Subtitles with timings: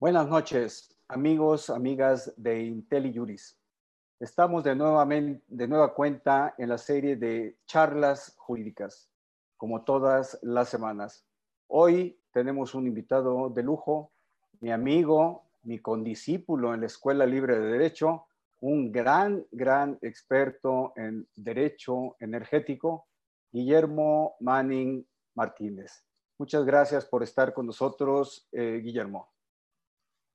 [0.00, 3.60] Buenas noches, amigos, amigas de IntelliJuris.
[4.18, 9.10] Estamos de, nuevamente, de nueva cuenta en la serie de charlas jurídicas,
[9.58, 11.26] como todas las semanas.
[11.66, 14.10] Hoy tenemos un invitado de lujo,
[14.60, 18.24] mi amigo, mi condiscípulo en la Escuela Libre de Derecho,
[18.60, 23.06] un gran, gran experto en derecho energético,
[23.52, 26.06] Guillermo Manning Martínez.
[26.38, 29.28] Muchas gracias por estar con nosotros, eh, Guillermo.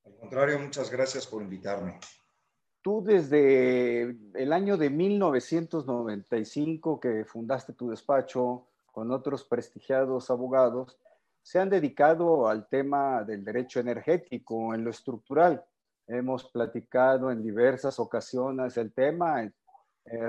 [0.05, 1.99] Al contrario, muchas gracias por invitarme.
[2.81, 10.99] Tú desde el año de 1995 que fundaste tu despacho con otros prestigiados abogados,
[11.41, 15.65] se han dedicado al tema del derecho energético en lo estructural.
[16.07, 19.51] Hemos platicado en diversas ocasiones el tema, eh,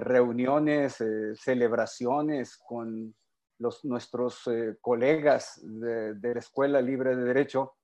[0.00, 3.14] reuniones, eh, celebraciones con
[3.58, 7.74] los, nuestros eh, colegas de, de la Escuela Libre de Derecho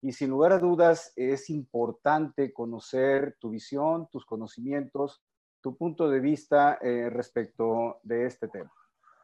[0.00, 5.22] y sin lugar a dudas es importante conocer tu visión, tus conocimientos,
[5.60, 8.72] tu punto de vista eh, respecto de este tema.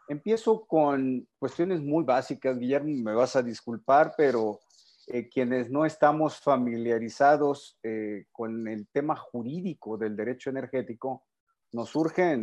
[0.08, 4.58] Empiezo con cuestiones muy básicas, Guillermo, me vas a disculpar, pero
[5.06, 11.24] eh, quienes no estamos familiarizados eh, con el tema jurídico del derecho energético,
[11.72, 12.42] nos surgen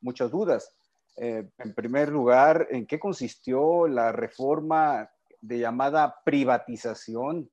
[0.00, 0.74] muchas dudas.
[1.14, 5.08] en primer lugar, ¿en qué consistió la reforma
[5.42, 7.50] de llamada privatización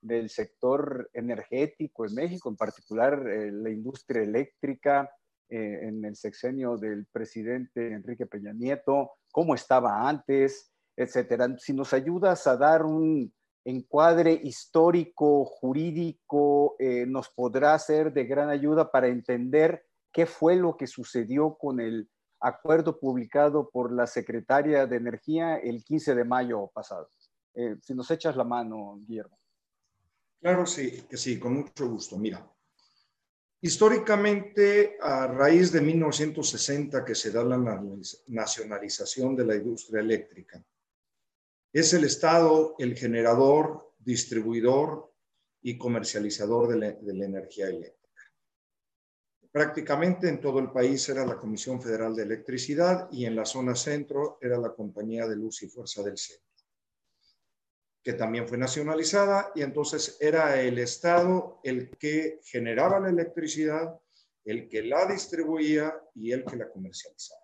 [0.00, 5.10] del sector energético en México, en particular eh, la industria eléctrica
[5.48, 11.56] eh, en el sexenio del presidente Enrique Peña Nieto, cómo estaba antes, etcétera.
[11.58, 13.32] Si nos ayudas a dar un
[13.64, 20.76] encuadre histórico, jurídico, eh, nos podrá ser de gran ayuda para entender qué fue lo
[20.76, 22.08] que sucedió con el
[22.40, 27.08] acuerdo publicado por la secretaria de Energía el 15 de mayo pasado.
[27.54, 29.38] Eh, si nos echas la mano, Guillermo.
[30.40, 32.16] Claro, sí, que sí, con mucho gusto.
[32.16, 32.48] Mira,
[33.60, 37.82] históricamente, a raíz de 1960 que se da la
[38.28, 40.64] nacionalización de la industria eléctrica,
[41.72, 45.12] es el Estado el generador, distribuidor
[45.62, 47.98] y comercializador de la, de la energía eléctrica.
[49.52, 53.74] Prácticamente en todo el país era la Comisión Federal de Electricidad y en la zona
[53.74, 56.49] centro era la Compañía de Luz y Fuerza del Centro
[58.02, 64.00] que también fue nacionalizada y entonces era el Estado el que generaba la electricidad,
[64.44, 67.42] el que la distribuía y el que la comercializaba.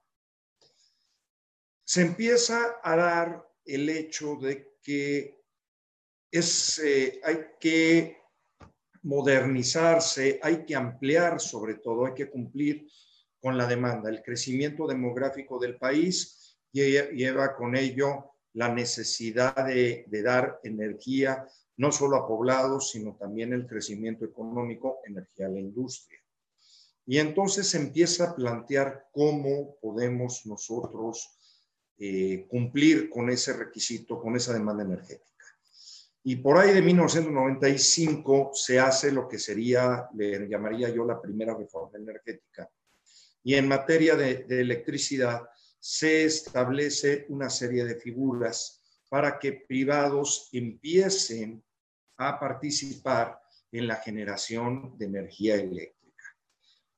[1.85, 5.43] Se empieza a dar el hecho de que
[6.31, 8.19] es, eh, hay que
[9.03, 12.89] modernizarse, hay que ampliar sobre todo, hay que cumplir
[13.41, 14.11] con la demanda.
[14.11, 21.47] El crecimiento demográfico del país lleva con ello la necesidad de, dar energía
[21.77, 26.19] no solo a poblados, sino también el crecimiento económico, energía a la industria.
[27.05, 31.39] Y entonces empieza a plantear cómo podemos nosotros
[31.99, 35.45] eh, cumplir con ese requisito, con esa demanda energética.
[36.25, 41.55] Y por ahí de 1995 se hace lo que sería, le llamaría yo la primera
[41.55, 42.71] reforma energética.
[43.45, 45.43] Y en materia de electricidad,
[45.89, 51.63] se establece una serie de figuras para que privados empiecen
[52.17, 56.25] a participar en la generación de energía eléctrica.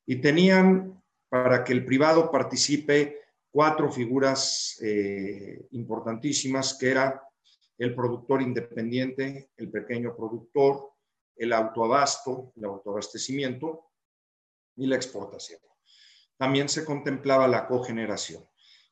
[0.06, 7.22] Y tenían para que el privado participe cuatro figuras eh, importantísimas, que era
[7.76, 10.92] el productor independiente, el pequeño productor,
[11.36, 13.90] el autoabasto, el autoabastecimiento
[14.76, 15.60] y la exportación.
[16.38, 18.47] También se contemplaba la cogeneración.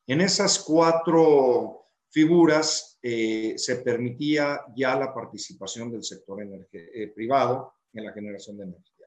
[0.08, 6.38] En esas cuatro figuras eh, se permitía ya la participación del sector
[6.72, 9.06] eh, privado en la generación de energía.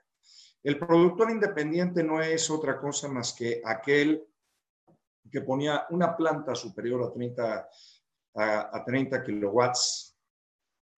[0.62, 4.28] El productor independiente no es otra cosa más que aquel
[5.32, 7.70] que ponía una planta superior a 30,
[8.36, 10.18] a, 30 kilowatts,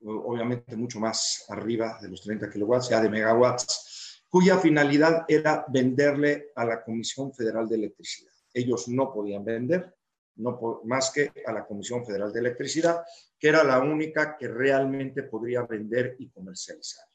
[0.04, 6.52] obviamente mucho más arriba de los 30 kilowatts, ya de megawatts, cuya finalidad era venderle
[6.56, 9.94] a la Comisión Federal de Electricidad ellos no podían vender,
[10.36, 13.04] no más que a la Comisión Federal de Electricidad,
[13.38, 17.06] que era la única que realmente podría vender y comercializar.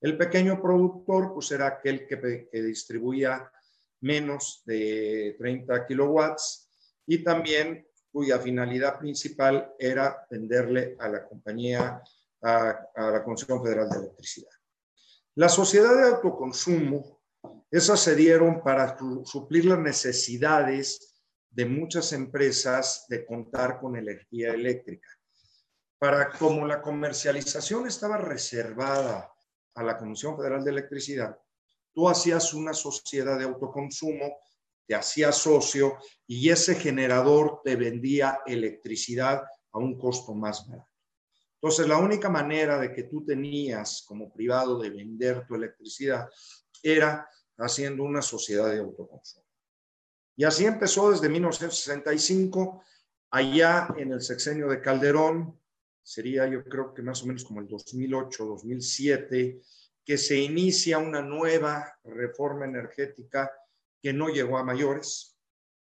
[0.00, 3.50] El pequeño productor, pues era aquel que, que distribuía
[4.00, 6.70] menos de 30 kilowatts
[7.06, 12.02] y también cuya finalidad principal era venderle a la compañía,
[12.42, 14.50] a, a la Comisión Federal de Electricidad.
[15.34, 17.15] La sociedad de autoconsumo
[17.76, 25.08] esas se dieron para suplir las necesidades de muchas empresas de contar con energía eléctrica.
[25.98, 29.32] para como la comercialización estaba reservada
[29.74, 31.38] a la Comisión Federal de Electricidad,
[31.94, 34.38] tú hacías una sociedad de autoconsumo,
[34.86, 35.96] te hacías socio
[36.26, 39.42] y ese generador te vendía electricidad
[39.72, 40.90] a un costo más barato.
[41.54, 46.28] Entonces, la única manera de que tú tenías como privado de vender tu electricidad
[46.82, 47.26] era
[47.58, 49.46] haciendo una sociedad de autoconsumo.
[50.36, 52.82] Y así empezó desde 1965,
[53.30, 55.58] allá en el sexenio de Calderón,
[56.02, 59.60] sería yo creo que más o menos como el 2008, 2007,
[60.04, 63.50] que se inicia una nueva reforma energética
[64.00, 65.36] que no llegó a mayores,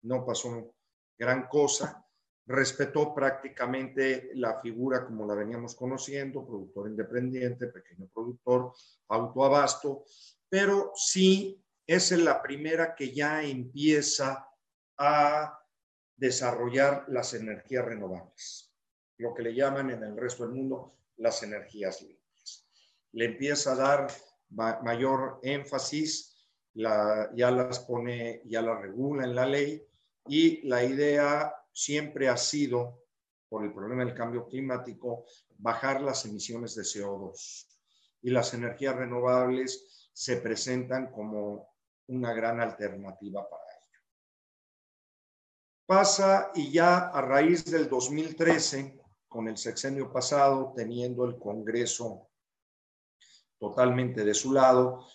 [0.03, 0.73] no pasó
[1.17, 2.05] gran cosa,
[2.45, 8.73] respetó prácticamente la figura como la veníamos conociendo, productor independiente, pequeño productor,
[9.09, 10.05] autoabasto,
[10.49, 11.62] pero sí
[11.95, 14.47] es la primera que ya empieza
[14.97, 15.59] a
[16.15, 18.73] desarrollar las energías renovables,
[19.17, 22.67] lo que le llaman en el resto del mundo las energías limpias.
[23.11, 24.07] Le empieza a dar
[24.49, 26.35] mayor énfasis,
[26.73, 29.85] ya las pone, ya las regula en la ley
[30.27, 33.03] y la idea siempre ha sido,
[33.49, 35.25] por el problema del cambio climático,
[35.57, 37.67] bajar las emisiones de CO2.
[38.21, 41.72] Y las energías renovables se presentan como
[42.07, 44.01] una gran alternativa para ello.
[45.85, 52.29] Pasa y ya a raíz del 2013, con el sexenio pasado, teniendo el Congreso
[53.57, 55.07] totalmente de su lado,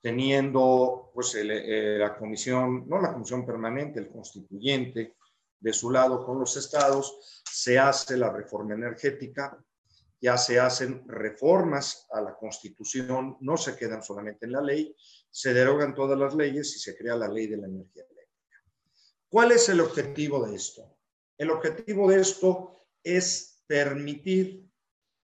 [0.00, 5.16] teniendo pues eh, la comisión, no la comisión permanente, el constituyente
[5.58, 9.58] de su lado con los estados, se hace la reforma energética,
[10.24, 14.96] ya se hacen reformas a la constitución, no se quedan solamente en la ley,
[15.30, 18.64] se derogan todas las leyes y se crea la ley de la energía eléctrica.
[19.28, 20.96] ¿Cuál es el objetivo de esto?
[21.36, 24.66] El objetivo de esto es permitir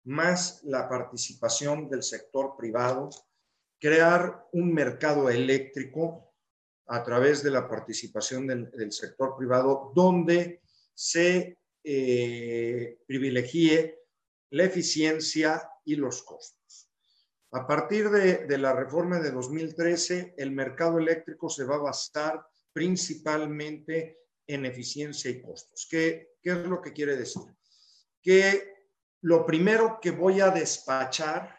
[0.05, 3.09] más la participación del sector privado,
[3.79, 6.35] crear un mercado eléctrico
[6.89, 10.61] a través de la participación del, sector privado, donde
[10.93, 14.00] se eh, privilegie
[14.51, 16.91] la eficiencia y los costos.
[17.53, 24.19] A partir de, la reforma de 2013, el mercado eléctrico se va a basar principalmente
[24.47, 25.89] en eficiencia y costos.
[25.91, 27.43] ¿Qué, ¿Qué, es lo que quiere decir?
[28.23, 28.87] Que
[29.23, 31.57] lo primero que voy a despachar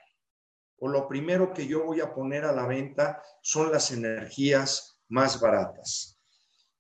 [0.78, 5.40] o lo primero que yo voy a poner a la venta son las energías más
[5.40, 6.20] baratas.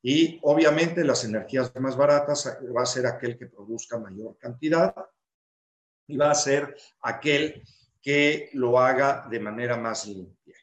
[0.01, 4.95] Y obviamente las energías más baratas va a ser aquel que produzca mayor cantidad
[6.11, 7.63] y va a ser aquel
[8.01, 10.55] que lo haga de manera más limpia.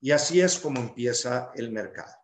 [0.00, 2.14] Y así es como empieza el mercado.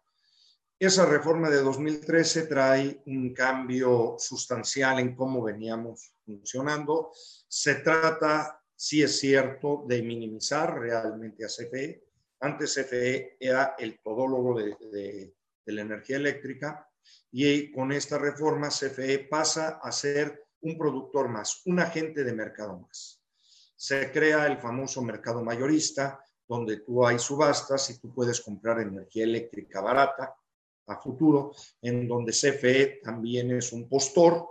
[0.79, 7.11] Esa reforma de 2013 trae un cambio sustancial en cómo veníamos funcionando.
[7.49, 12.03] Se trata, sí es cierto, de minimizar realmente a CFE.
[12.41, 15.35] Antes CFE era el todólogo de,
[15.65, 16.89] de la energía eléctrica
[17.31, 22.79] y con esta reforma CFE pasa a ser un productor más, un agente de mercado
[22.79, 23.23] más.
[23.77, 29.25] Se crea el famoso mercado mayorista, donde tú hay subastas y tú puedes comprar energía
[29.25, 30.35] eléctrica barata
[30.87, 34.47] a futuro, en donde CFE también es un postor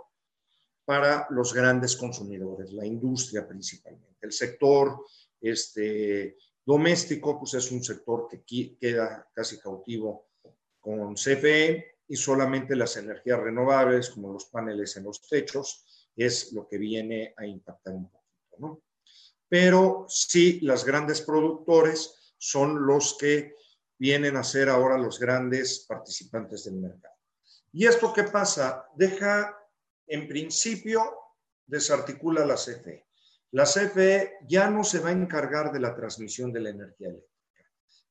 [0.84, 4.18] para los grandes consumidores, la industria principalmente.
[4.20, 5.04] El sector
[5.40, 10.28] este, doméstico, pues es un sector que queda casi cautivo
[10.80, 15.84] con CFE y solamente las energías renovables, como los paneles en los techos,
[16.16, 18.82] es lo que viene a impactar un poquito, ¿no?
[19.48, 23.54] Pero sí, las grandes productores son los que
[23.98, 27.14] vienen a ser ahora los grandes participantes del mercado.
[27.72, 28.86] ¿Y esto qué pasa?
[28.94, 29.56] Deja,
[30.06, 31.02] en principio,
[31.66, 33.06] desarticula la CFE.
[33.52, 37.34] La CFE ya no se va a encargar de la transmisión de la energía eléctrica.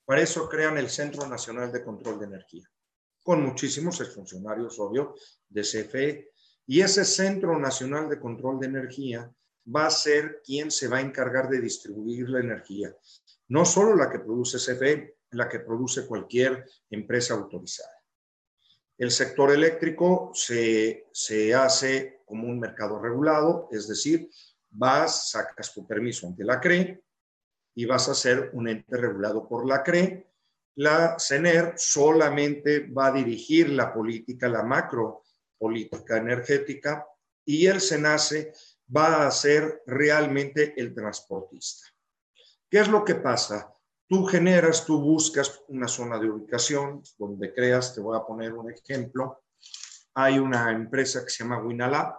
[0.06, 2.70] Para eso crean el Centro Nacional de Control de Energía,
[3.22, 5.16] con muchísimos funcionarios, obvio,
[5.48, 6.32] de CFE,
[6.66, 9.32] y ese Centro Nacional de Control de Energía
[9.76, 12.96] va a ser quien se va a encargar de distribuir la energía.
[13.50, 17.92] No solo la que produce CFE, la que produce cualquier empresa autorizada.
[18.98, 24.30] El sector eléctrico se, se hace como un mercado regulado, es decir,
[24.70, 27.04] vas, sacas tu permiso ante la CRE
[27.76, 30.28] y vas a ser un ente regulado por la CRE.
[30.76, 35.23] La CENER solamente va a dirigir la política, la macro
[35.64, 37.08] política energética
[37.46, 38.52] y el SENACE
[38.86, 41.88] va a ser realmente el transportista.
[42.70, 43.74] ¿Qué es lo que pasa?
[44.10, 48.70] Tú generas, tú buscas una zona de ubicación donde creas, te voy a poner un
[48.70, 49.44] ejemplo.
[50.16, 52.14] Hay una empresa que se llama Winalab.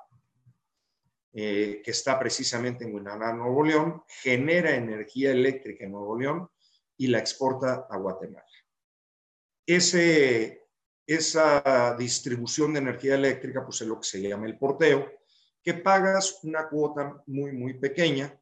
[1.37, 6.49] eh, que está precisamente en Guinaná, Nuevo León, genera energía eléctrica en Nuevo León
[6.97, 8.47] y la exporta a Guatemala.
[9.67, 10.64] Ese,
[11.07, 15.11] esa distribución de energía eléctrica, pues es lo que se llama el porteo,
[15.63, 18.39] que pagas una cuota muy, muy pequeña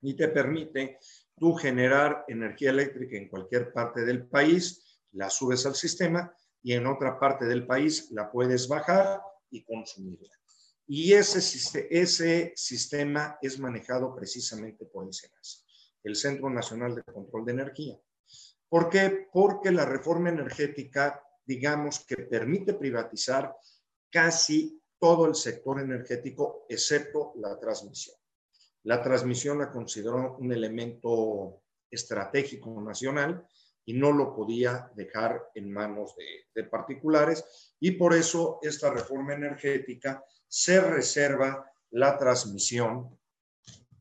[0.00, 0.98] y te permite
[1.36, 6.32] tú generar energía eléctrica en cualquier parte del país, la subes al sistema
[6.62, 9.20] y en otra parte del país la puedes bajar
[9.50, 10.30] y consumirla.
[10.86, 15.66] Y ese, ese sistema es manejado precisamente por el SENAS,
[16.02, 18.00] el Centro Nacional de Control de Energía.
[18.68, 19.28] ¿Por qué?
[19.32, 23.56] Porque la reforma energética, digamos que permite privatizar
[24.10, 28.16] casi todo el sector energético, excepto la transmisión.
[28.84, 33.46] La transmisión la consideró un elemento estratégico nacional
[33.86, 36.14] y no lo podía dejar en manos
[36.54, 43.18] de, particulares y por eso esta reforma energética se reserva la transmisión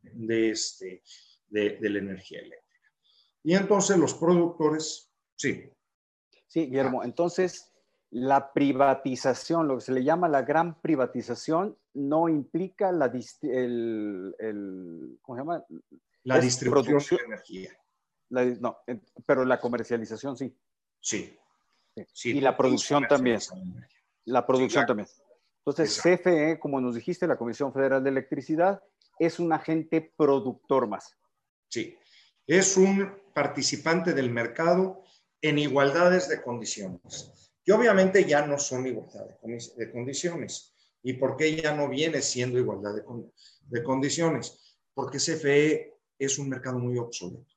[0.01, 1.01] de, este,
[1.47, 2.91] de, la energía eléctrica.
[3.41, 5.71] Y entonces los productores, sí.
[6.47, 7.73] Sí, Guillermo, entonces
[8.09, 13.11] la privatización, lo que se le llama la gran privatización, no implica la,
[13.41, 15.65] el, el, ¿cómo se llama?
[16.23, 17.71] La distribución de energía.
[18.29, 18.77] no,
[19.25, 20.55] pero la comercialización sí.
[20.99, 21.37] Sí.
[22.13, 22.37] sí.
[22.37, 23.39] y la producción también.
[24.25, 25.07] La producción también.
[25.65, 28.81] Entonces, CFE, como nos dijiste, la Comisión Federal de Electricidad,
[29.19, 31.17] es un agente productor más.
[31.67, 31.97] Sí,
[32.45, 35.03] es un participante del mercado
[35.41, 39.25] en igualdades de condiciones y obviamente ya no son igualdad
[39.75, 40.73] de, condiciones.
[41.03, 43.03] ¿Y por qué ya no viene siendo igualdad de,
[43.63, 44.77] de condiciones?
[44.93, 47.53] Porque CFE es un mercado muy obsoleto.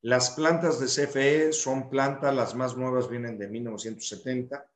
[0.00, 4.66] Las plantas de CFE son plantas, las más nuevas vienen de 1970,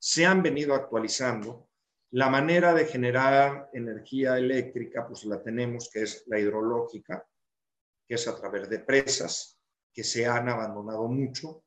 [0.00, 1.68] se han venido actualizando.
[2.10, 7.24] La manera de generar energía eléctrica, pues la tenemos, que es la hidrológica,
[8.04, 9.61] que es a través de presas,
[9.92, 11.64] que se han abandonado mucho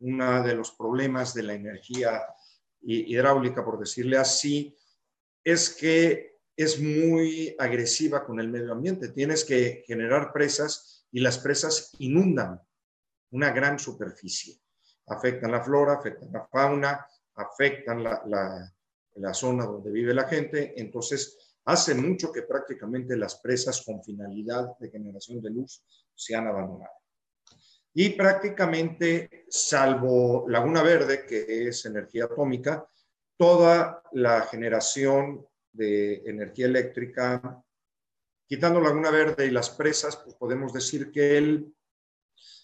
[0.00, 2.22] uno de los problemas de la energía
[2.82, 4.76] hidráulica, por decirle así,
[5.44, 9.08] es que es muy agresiva con el medio ambiente.
[9.08, 12.60] Tienes que generar presas y las presas inundan
[13.30, 14.60] una gran superficie.
[15.06, 18.72] Afectan la flora, afectan la fauna, afectan la,
[19.14, 20.74] la zona donde vive la gente.
[20.76, 26.46] Entonces, hace mucho que prácticamente las presas con finalidad de generación de luz se han
[26.46, 27.01] abandonado.
[27.94, 32.86] Y prácticamente, salvo Laguna Verde, que es energía atómica,
[33.36, 37.62] toda la generación de energía eléctrica,
[38.46, 41.74] quitando Laguna Verde y las presas, pues podemos decir que el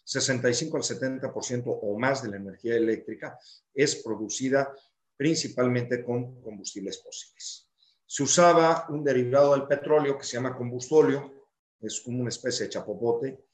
[0.05, 3.39] 65 al 70% o más de la energía eléctrica
[3.75, 4.75] es producida
[5.17, 7.69] principalmente con combustibles fósiles.
[8.07, 11.49] Se usaba un derivado del petróleo que se llama combustóleo,
[11.81, 13.48] es como una especie de chapopote,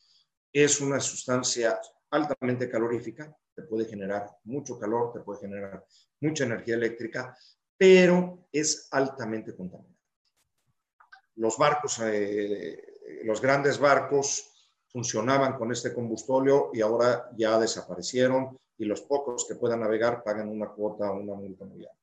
[0.54, 1.80] es una sustancia
[2.10, 5.84] altamente calorífica, te puede generar mucho calor, te puede generar
[6.20, 7.36] mucha energía eléctrica,
[7.76, 10.00] pero es altamente contaminante.
[11.36, 12.80] Los barcos, eh,
[13.24, 14.48] los grandes barcos
[14.86, 20.48] funcionaban con este combustóleo y ahora ya desaparecieron y los pocos que puedan navegar pagan
[20.48, 21.98] una cuota una multa muy alta.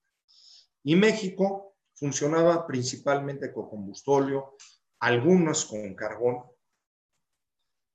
[0.84, 4.58] Y México funcionaba principalmente con combustóleo,
[5.00, 6.51] algunos con carbón,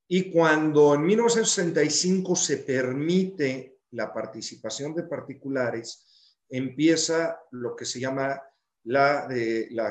[0.08, 6.06] y cuando en 1965 se permite la participación de particulares,
[6.48, 8.40] empieza lo que se llama
[8.84, 9.26] la,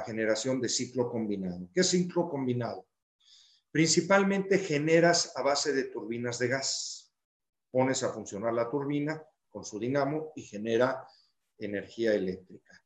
[0.05, 1.67] generación de ciclo combinado.
[1.73, 2.87] ¿Qué ciclo combinado?
[3.71, 7.13] Principalmente generas a base de turbinas de gas.
[7.69, 11.05] Pones a funcionar la turbina con su dinamo y genera
[11.57, 12.81] energía eléctrica.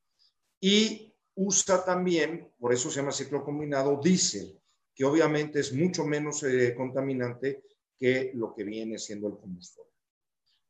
[0.59, 4.58] Y usa también, por eso se llama ciclo combinado, diésel
[4.99, 7.63] que obviamente es mucho menos eh, contaminante
[7.97, 9.89] que lo que viene siendo el combustible.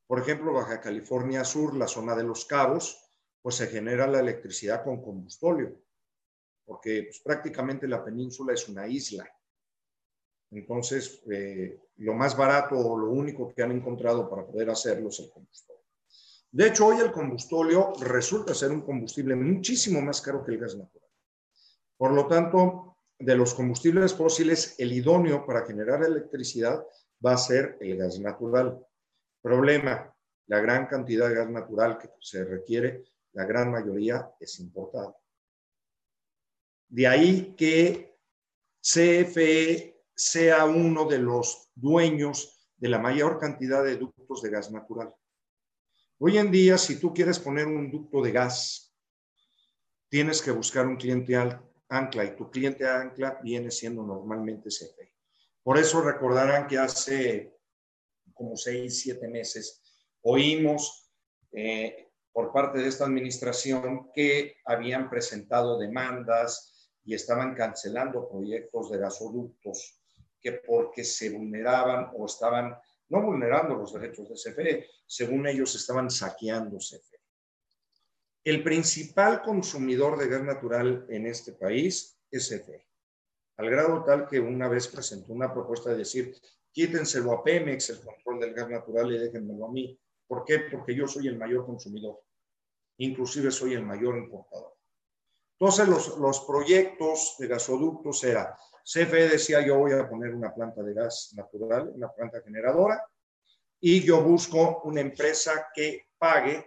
[0.05, 3.09] Por ejemplo, Baja California Sur, la zona de los cabos,
[3.41, 5.81] pues se genera la electricidad con combustóleo,
[6.63, 9.27] porque pues, prácticamente la península es una isla.
[10.51, 15.19] Entonces, eh, lo más barato o lo único que han encontrado para poder hacerlo es
[15.21, 15.85] el combustóleo.
[16.51, 20.75] De hecho, hoy el combustóleo resulta ser un combustible muchísimo más caro que el gas
[20.75, 21.09] natural.
[21.97, 22.88] Por lo tanto,
[23.19, 26.83] de los combustibles fósiles, el idóneo para generar electricidad
[27.23, 28.79] va a ser el gas natural.
[29.41, 30.15] Problema,
[30.47, 35.17] la gran cantidad de gas natural que se requiere, la gran mayoría es importado.
[36.87, 38.17] De ahí que
[38.81, 45.13] CFE sea uno de los dueños de la mayor cantidad de ductos de gas natural.
[46.17, 48.89] Hoy en día, si tú quieres poner un ducto de gas
[50.09, 51.35] tienes que buscar un cliente
[51.89, 55.11] ancla y tu cliente ancla viene siendo normalmente CFE.
[55.63, 57.53] Por eso recordarán que hace
[58.33, 59.81] como seis, siete meses
[60.21, 61.11] oímos
[61.51, 68.99] eh, por parte de esta administración que habían presentado demandas y estaban cancelando proyectos de
[68.99, 69.99] gasoductos
[70.39, 72.77] que porque se vulneraban o estaban
[73.09, 77.18] no vulnerando los derechos de CFE, según ellos estaban saqueando CFE.
[78.43, 82.87] El principal consumidor de gas natural en este país es CFE,
[83.57, 86.35] al grado tal que una vez presentó una propuesta de decir,
[86.71, 89.99] quítenselo a Pemex el control del gas natural y déjenmelo a mí.
[90.27, 90.59] ¿Por qué?
[90.71, 92.21] Porque yo soy el mayor consumidor,
[92.97, 94.75] inclusive soy el mayor importador.
[95.59, 100.81] Entonces los, los proyectos de gasoductos era CFE decía, yo voy a poner una planta
[100.81, 103.03] de gas natural, una planta generadora,
[103.79, 106.65] y yo busco una empresa que pague,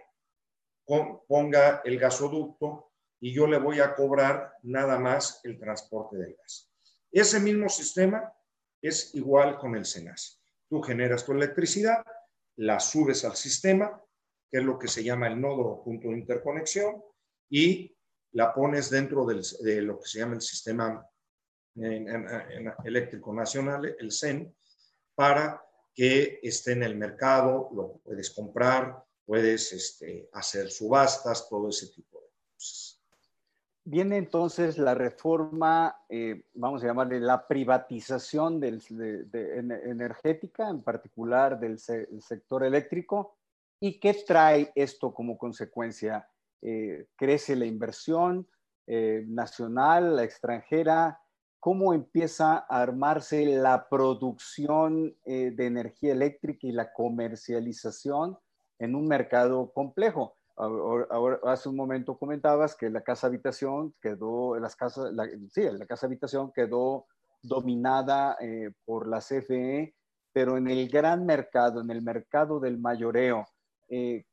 [0.85, 6.69] ponga el gasoducto y yo le voy a cobrar nada más el transporte del gas.
[7.11, 8.33] Ese mismo sistema
[8.81, 10.41] es igual con el SENAS.
[10.67, 12.03] Tú generas tu electricidad,
[12.57, 14.01] la subes al sistema,
[14.49, 17.01] que es lo que se llama el nodo o punto de interconexión,
[17.49, 17.95] y
[18.33, 21.07] la pones dentro de lo que se llama el sistema
[22.83, 24.53] eléctrico nacional, el CEN,
[25.15, 25.63] para
[25.93, 32.19] que esté en el mercado, lo puedes comprar, puedes este, hacer subastas, todo ese tipo
[32.19, 32.99] de cosas.
[33.85, 41.59] Viene entonces la reforma, eh, vamos a llamarle la privatización del, de, energética, en particular
[41.59, 43.37] del sector eléctrico.
[43.81, 46.29] ¿Y qué trae esto como consecuencia?
[46.61, 48.47] Eh, ¿Crece la inversión
[48.87, 51.19] eh, nacional, la extranjera?
[51.63, 58.37] cómo empieza a armarse la producción eh, de energía eléctrica y la comercialización
[58.83, 60.35] en un mercado complejo.
[60.55, 65.85] Ahora, hace un momento comentabas que la casa habitación quedó, las casas, la, sí, la
[65.87, 67.07] casa habitación quedó
[67.41, 69.95] dominada eh, por la CFE,
[70.31, 73.47] pero en el gran mercado, en el mercado del mayoreo,
[73.89, 74.25] eh,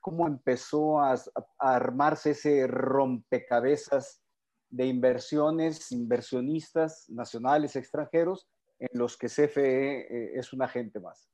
[0.00, 4.22] ¿cómo empezó a, a armarse ese rompecabezas
[4.70, 11.30] de inversiones, inversionistas nacionales, extranjeros, en los que CFE eh, es un agente más.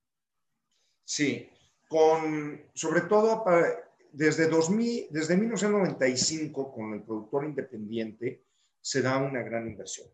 [1.05, 1.51] Sí,
[1.91, 3.45] con, sobre todo
[4.13, 8.45] desde, 2000, desde 1995 con el productor independiente
[8.81, 10.07] se da una gran inversión.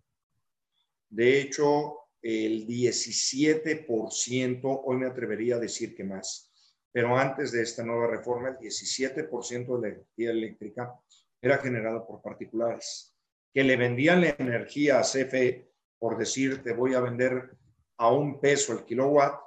[1.10, 6.50] De hecho, el 17%, hoy me atrevería a decir que más,
[6.90, 10.98] pero antes de esta nueva reforma, el 17% de la energía eléctrica
[11.42, 13.14] era generado por particulares
[13.52, 17.50] que le vendían la energía a CFE, por decir, te voy a vender
[17.98, 19.45] a un peso el kilowatt,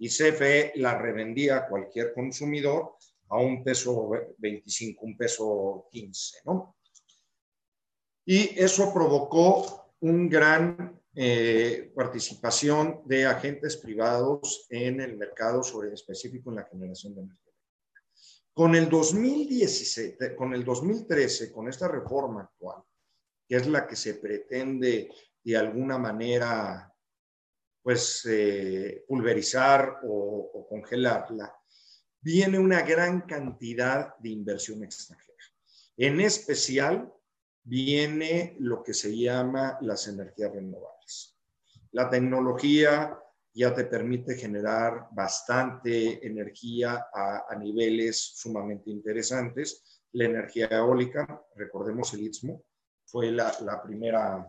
[0.00, 2.94] y CFE la revendía a cualquier consumidor
[3.28, 6.76] a un peso 25, un peso 15, ¿no?
[8.24, 16.48] Y eso provocó un gran eh, participación de agentes privados en el mercado, sobre específico
[16.50, 17.52] en la generación de energía.
[18.54, 22.82] Con el 2017, con el 2013, con esta reforma actual,
[23.46, 25.10] que es la que se pretende
[25.44, 26.89] de alguna manera
[27.82, 31.54] pues eh, pulverizar o, o, congelarla,
[32.20, 35.30] viene una gran cantidad de inversión extranjera.
[35.96, 37.12] En especial
[37.62, 41.36] viene lo que se llama las energías renovables.
[41.92, 43.18] La tecnología
[43.52, 50.02] ya te permite generar bastante energía a, niveles sumamente interesantes.
[50.12, 52.64] La energía eólica, recordemos el istmo,
[53.04, 54.46] fue la, primera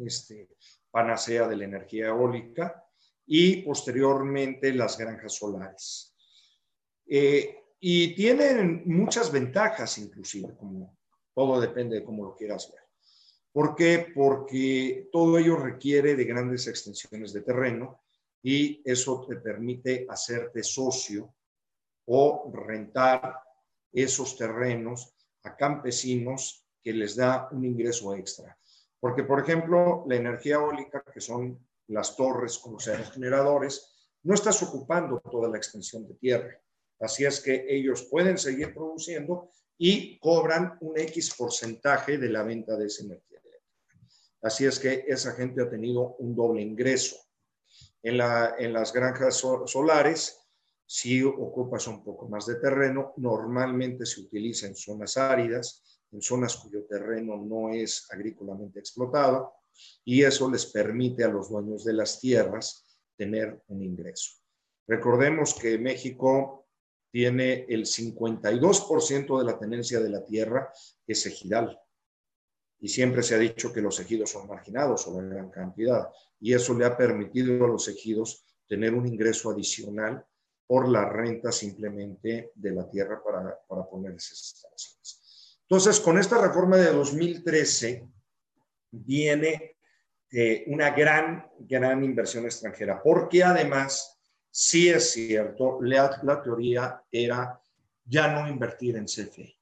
[0.00, 0.48] este,
[0.94, 2.86] panacea de la energía eólica
[3.26, 6.14] y posteriormente las granjas solares.
[7.04, 10.96] Eh, y tienen muchas ventajas inclusive, como
[11.34, 12.82] todo depende de cómo lo quieras ver.
[13.50, 14.12] ¿Por qué?
[14.14, 18.00] Porque todo ello requiere de grandes extensiones de terreno
[18.40, 21.34] y eso te permite hacerte socio
[22.06, 23.40] o rentar
[23.92, 28.56] esos terrenos a campesinos que les da un ingreso extra.
[29.04, 34.62] Porque, por ejemplo, la energía eólica, que son las torres con los generadores, no estás
[34.62, 36.58] ocupando toda la extensión de tierra.
[37.00, 42.78] Así es que ellos pueden seguir produciendo y cobran un X porcentaje de la venta
[42.78, 43.42] de esa energía.
[44.40, 47.16] Así es que esa gente ha tenido un doble ingreso.
[48.02, 48.18] En,
[48.58, 49.36] en las granjas
[49.66, 50.40] solares,
[50.86, 56.56] si ocupas un poco más de terreno, normalmente se utiliza en zonas áridas, en zonas
[56.56, 59.52] cuyo terreno no es agrícolamente explotado
[60.04, 64.32] y eso les permite a los dueños de las tierras tener un ingreso.
[64.86, 66.68] Recordemos que México
[67.10, 70.72] tiene el 52% de la tenencia de la tierra,
[71.06, 71.80] que es ejidal.
[72.80, 76.08] Y siempre se ha dicho que los ejidos son marginados o en gran cantidad.
[76.40, 80.24] Y eso le ha permitido a los ejidos tener un ingreso adicional
[80.66, 85.23] por la renta simplemente de la tierra para, para poner esas instalaciones.
[85.68, 88.06] Entonces, con esta reforma de 2013
[88.90, 89.76] viene
[90.30, 97.60] eh, una gran, gran inversión extranjera, porque además sí es cierto, la, la teoría era
[98.04, 99.56] ya no invertir en CFE.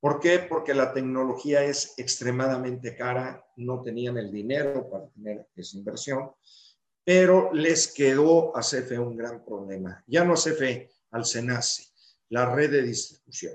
[0.00, 0.40] ¿Por qué?
[0.40, 6.32] Porque la tecnología es extremadamente cara, no tenían el dinero para tener esa inversión,
[7.04, 10.02] pero les quedó a CFE un gran problema.
[10.06, 11.92] Ya no CFE, al SENACE,
[12.30, 13.54] la red de distribución.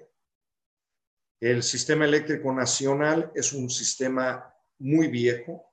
[1.39, 5.71] El sistema eléctrico nacional es un sistema muy viejo,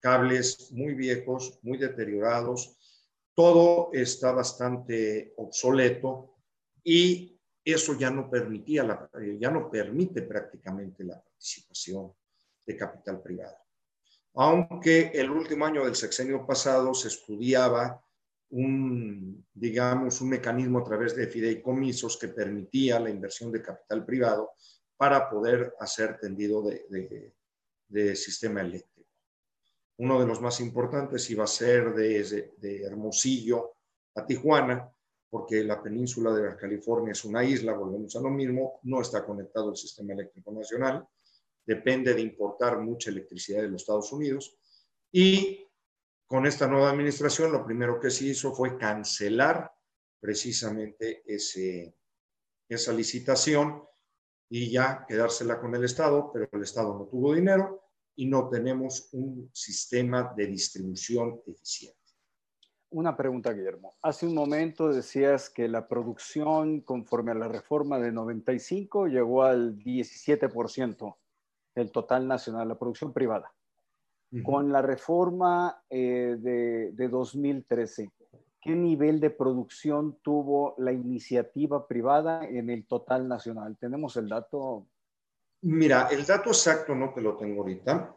[0.00, 2.76] cables muy viejos, muy deteriorados,
[3.34, 6.34] todo está bastante obsoleto
[6.84, 12.12] y eso ya no permitía, la, eh, ya no permite prácticamente la participación
[12.66, 13.56] de capital privado.
[14.34, 18.02] Aunque el último año del sexenio pasado se estudiaba
[18.50, 24.52] un, digamos, un mecanismo a través de fideicomisos que permitía la inversión de capital privado
[24.98, 29.08] para poder hacer tendido de, sistema eléctrico.
[29.98, 33.76] Uno de los más importantes iba a ser de, Hermosillo
[34.16, 34.92] a Tijuana,
[35.30, 39.70] porque la península de California es una isla, volvemos a lo mismo, no está conectado
[39.70, 41.06] al sistema eléctrico nacional,
[41.64, 44.58] depende de importar mucha electricidad de los Estados Unidos.
[45.12, 45.64] Y
[46.26, 49.70] con esta nueva administración, lo primero que se hizo fue cancelar
[50.20, 53.87] precisamente esa licitación
[54.50, 57.82] y ya quedársela con el Estado, pero el Estado no tuvo dinero
[58.16, 61.98] y no tenemos un sistema de distribución eficiente.
[62.90, 63.96] Una pregunta, Guillermo.
[64.00, 69.76] Hace un momento decías que la producción, conforme a la reforma de 95, llegó al
[69.76, 71.16] 17%
[71.74, 73.52] del total nacional, la producción privada.
[74.42, 78.10] Con la reforma eh, de, de 2013,
[78.68, 83.78] ¿qué nivel de producción tuvo la iniciativa privada en el total nacional?
[83.80, 84.86] ¿Tenemos el dato
[85.62, 88.14] Mira, el dato exacto no te lo tengo ahorita,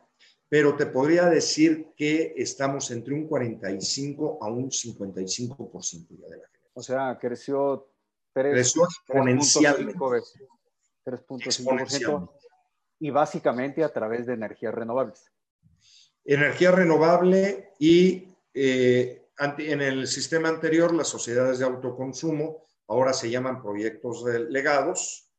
[0.50, 6.44] pero te podría decir que estamos entre un 45 a un 55% ya de la.
[6.74, 7.88] O sea, creció,
[8.34, 9.98] 3, creció exponencialmente.
[9.98, 12.30] 3.5%
[13.00, 15.32] y básicamente a través de energías renovables.
[16.26, 23.62] Energía renovable y eh, en el sistema anterior las sociedades de autoconsumo ahora se llaman
[23.62, 25.32] proyectos legados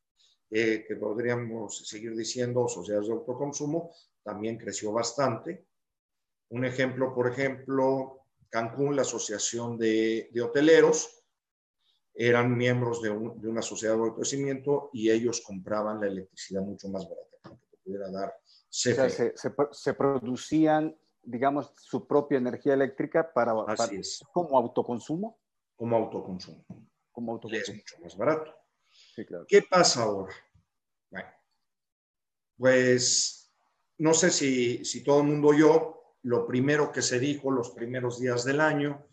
[0.49, 3.91] eh, que podríamos seguir diciendo sociedades de autoconsumo,
[4.23, 5.65] también creció bastante.
[6.49, 11.23] Un ejemplo, por ejemplo, Cancún, la Asociación de, Hoteleros,
[12.13, 17.59] eran miembros de, una sociedad de abastecimiento y ellos compraban la electricidad mucho más barata
[17.71, 18.35] que pudiera dar
[18.73, 19.33] se,
[19.71, 23.53] se, producían, digamos, su propia energía eléctrica para,
[24.31, 25.39] como autoconsumo.
[25.75, 26.65] Como autoconsumo.
[27.11, 27.77] Como autoconsumo.
[27.77, 28.53] es mucho más barato.
[29.47, 30.33] ¿Qué pasa ahora?
[31.09, 31.29] Bueno,
[32.57, 33.51] pues
[33.97, 38.19] no sé si, si todo el mundo oyó lo primero que se dijo los primeros
[38.19, 39.05] días del año,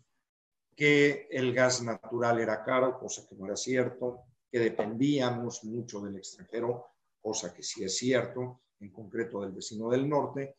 [0.76, 6.16] que el gas natural era caro, cosa que no era cierto, que dependíamos mucho del
[6.16, 6.86] extranjero,
[7.20, 10.56] cosa que sí es cierto, en concreto del vecino del norte.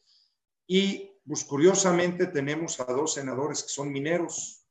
[0.67, 4.61] Y pues curiosamente tenemos a dos senadores que son mineros,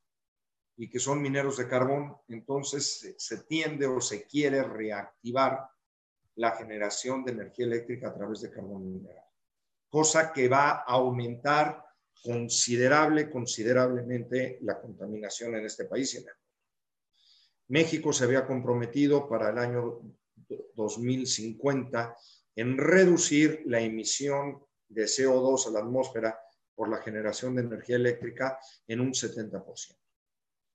[0.80, 5.68] y que son mineros de carbón, entonces se tiende o se quiere reactivar
[6.36, 9.26] la generación de energía eléctrica a través de carbón mineral,
[9.90, 11.84] cosa que va a aumentar
[12.22, 16.24] considerable, considerablemente la contaminación en este país.
[17.68, 20.00] México se había comprometido para el año
[20.76, 22.16] 2050
[22.56, 26.38] en reducir la emisión de CO2 a la atmósfera
[26.74, 29.96] por la generación de energía eléctrica en un 70%.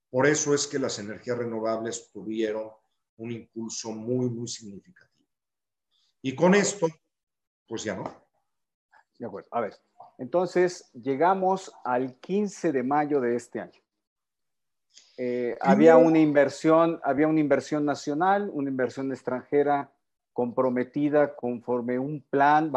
[0.10, 2.72] Por eso es que las energías renovables tuvieron
[3.18, 5.28] un impulso muy, muy significativo.
[6.22, 6.88] Y con esto,
[7.68, 8.04] pues ya no.
[9.18, 9.50] De acuerdo.
[9.52, 9.76] A ver,
[10.18, 13.82] entonces llegamos al 15 de mayo de este año.
[15.18, 19.95] Eh, había una inversión, había una inversión nacional, una inversión extranjera
[20.36, 22.72] comprometida conforme un plan,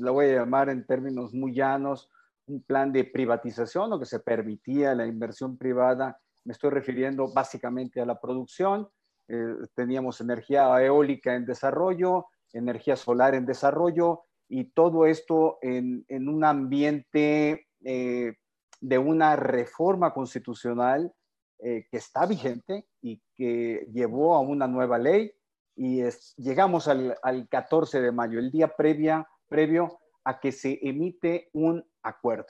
[0.00, 2.10] lo voy a llamar en términos muy llanos,
[2.46, 8.00] un plan de privatización, lo que se permitía la inversión privada me estoy refiriendo básicamente
[8.00, 8.88] a la producción.
[9.28, 16.44] Eh, teníamos energía eólica en desarrollo, energía solar en desarrollo y todo esto en, un
[16.44, 18.34] ambiente eh,
[18.80, 21.12] de una reforma constitucional
[21.60, 25.32] eh, que está vigente y que llevó a una nueva ley
[25.76, 26.02] y
[26.36, 32.46] llegamos al, 14 de mayo, el día previa, previo a que se emite un acuerdo.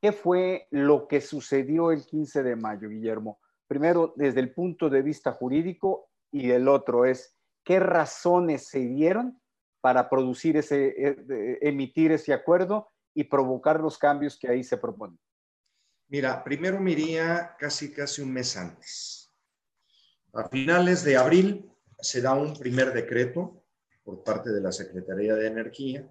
[0.00, 3.40] ¿Qué fue lo que sucedió el 15 de mayo, Guillermo?
[3.66, 9.40] Primero, desde el punto de vista jurídico y el otro es, ¿qué razones se dieron
[9.80, 15.18] para producir ese, eh, emitir ese acuerdo y provocar los cambios que ahí se proponen?
[16.08, 19.32] Mira, primero me iría casi casi un mes antes.
[20.34, 23.64] A finales de abril se da un primer decreto
[24.02, 26.08] por parte de la Secretaría de Energía,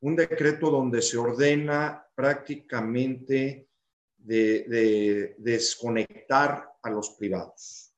[0.00, 3.68] un decreto donde se ordena prácticamente
[4.18, 7.94] de, desconectar a los privados.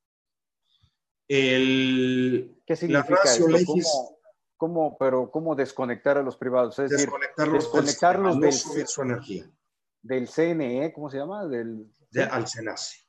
[1.27, 4.15] El, ¿Qué significa esto?
[4.57, 6.79] ¿Cómo, pero ¿cómo desconectar a los privados?
[6.79, 7.09] Es decir,
[7.51, 9.49] desconectarlos del, su energía.
[10.01, 11.45] Del CNE, ¿cómo se llama?
[11.45, 11.91] Del,
[12.29, 13.05] al SENACE.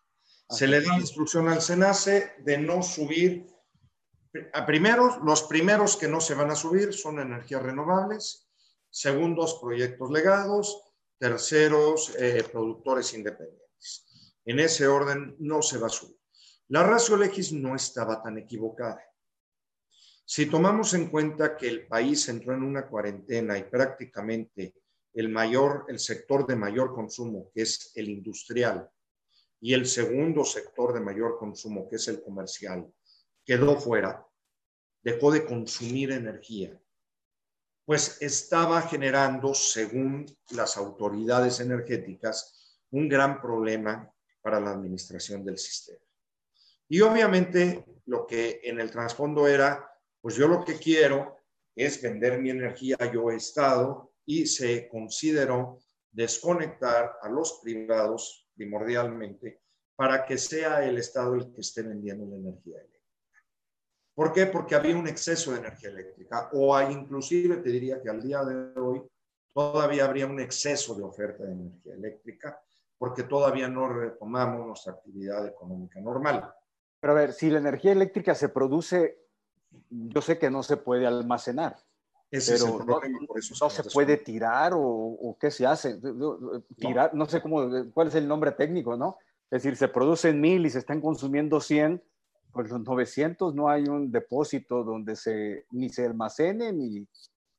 [0.48, 3.46] Se le da instrucción al SENACE de no subir
[4.52, 8.48] a primeros, los primeros que no se van a subir son energías renovables,
[8.90, 10.82] segundos, proyectos legados,
[11.18, 14.06] terceros, eh, productores independientes.
[14.44, 16.16] En ese orden no se va a subir.
[16.68, 19.02] La ratio legis no estaba tan equivocada.
[20.24, 24.74] Si tomamos en cuenta que el país entró en una cuarentena y prácticamente
[25.14, 28.90] el mayor, el sector de mayor consumo, que es el industrial,
[29.60, 32.92] y el segundo sector de mayor consumo, que es el comercial,
[33.44, 34.25] quedó fuera,
[35.06, 36.76] dejó de consumir energía,
[37.84, 46.04] pues estaba generando, según las autoridades energéticas, un gran problema para la administración del sistema.
[46.88, 49.88] Y obviamente lo que en el trasfondo era,
[50.20, 51.36] pues yo lo que quiero
[51.76, 55.78] es vender mi energía yo Estado y se consideró
[56.10, 59.60] desconectar a los privados primordialmente
[59.94, 62.82] para que sea el Estado el que esté vendiendo la energía.
[64.16, 64.46] ¿Por qué?
[64.46, 68.42] Porque había un exceso de energía eléctrica o hay inclusive, te diría que al día
[68.44, 69.02] de hoy
[69.52, 72.58] todavía habría un exceso de oferta de energía eléctrica
[72.96, 76.50] porque todavía no retomamos nuestra actividad económica normal.
[76.98, 79.18] Pero a ver, si la energía eléctrica se produce,
[79.90, 81.76] yo sé que no se puede almacenar.
[82.30, 85.50] Ese pero es el problema, no, por eso no se puede tirar o, o, qué
[85.50, 86.00] se hace.
[86.78, 87.24] Tirar, no.
[87.24, 89.18] no sé cómo, cuál es el nombre técnico, ¿no?
[89.50, 92.02] Es decir, se producen mil y se están consumiendo 100
[92.56, 97.06] pues los 900 no hay un depósito donde se, ni se almacene ni,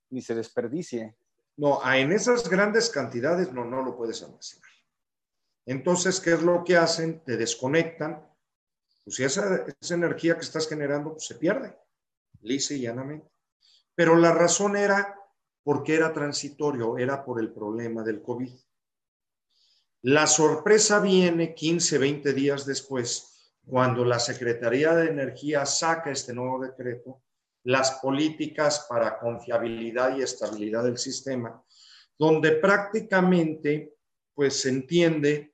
[0.10, 1.16] ni se desperdicie.
[1.56, 4.70] No, en esas grandes cantidades no, no lo puedes almacenar.
[5.68, 7.24] Entonces, ¿qué es lo que hacen?
[7.24, 8.28] Te desconectan.
[9.04, 11.78] Pues esa, esa energía que estás generando pues, se pierde,
[12.42, 13.30] lisa y llanamente.
[13.94, 15.16] Pero la razón era
[15.64, 18.52] porque era transitorio, era por el problema del COVID.
[20.02, 23.37] La sorpresa viene 15, 20 días después,
[23.68, 27.24] cuando la Secretaría de Energía saca este nuevo decreto,
[27.64, 31.62] las políticas para confiabilidad y estabilidad del sistema,
[32.18, 33.96] donde prácticamente
[34.34, 35.54] pues se entiende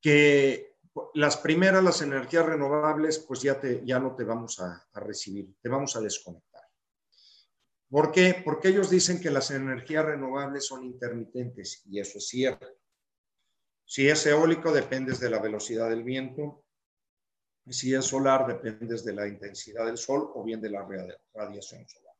[0.00, 0.76] que
[1.14, 5.54] las primeras, las energías renovables, pues ya, te, ya no te vamos a, a recibir,
[5.60, 6.62] te vamos a desconectar.
[7.90, 8.40] ¿Por qué?
[8.44, 12.77] Porque ellos dicen que las energías renovables son intermitentes y eso es cierto.
[13.90, 16.62] Si es eólico, dependes de la velocidad del viento.
[17.66, 20.86] Si es solar, dependes de la intensidad del sol o bien de la
[21.32, 22.14] radiación solar.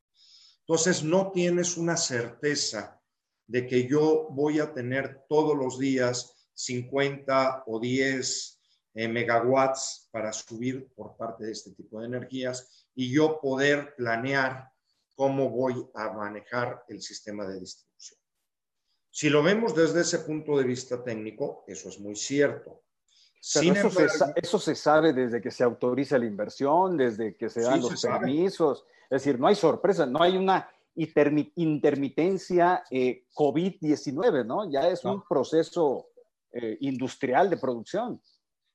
[0.61, 2.99] Entonces, no tienes una certeza
[3.47, 8.61] de que yo voy a tener todos los días 50 o 10
[8.95, 14.71] eh, megawatts para subir por parte de este tipo de energías y yo poder planear
[15.15, 17.88] cómo voy a manejar el sistema de distribución.
[19.19, 22.85] Si lo vemos desde ese punto de vista técnico, eso es muy cierto.
[24.37, 28.85] eso, se, sabe desde que se autoriza la inversión, desde que se dan los permisos.
[29.11, 34.71] Es decir, no hay sorpresa, no hay una intermitencia eh, COVID-19, ¿no?
[34.71, 36.11] Ya es un proceso
[36.53, 38.23] eh, industrial de producción.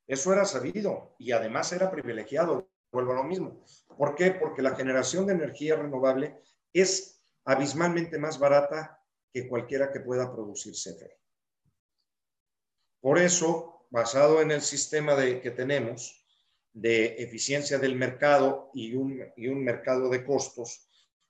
[0.06, 2.67] Eso era sabido y además era privilegiado.
[2.91, 3.63] Vuelvo a lo mismo.
[3.97, 4.32] ¿Por qué?
[4.32, 6.38] Porque la generación de energía renovable
[6.73, 8.99] es abismalmente más barata
[9.34, 11.17] que cualquiera que pueda producir CFE.
[13.02, 16.24] Por eso, basado en el sistema de, que tenemos
[16.72, 20.88] de eficiencia del mercado y un, y un mercado de costos,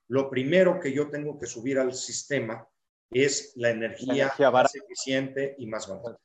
[0.08, 2.68] lo primero que yo tengo que subir al sistema
[3.10, 6.20] es la energía, más eficiente y más barata.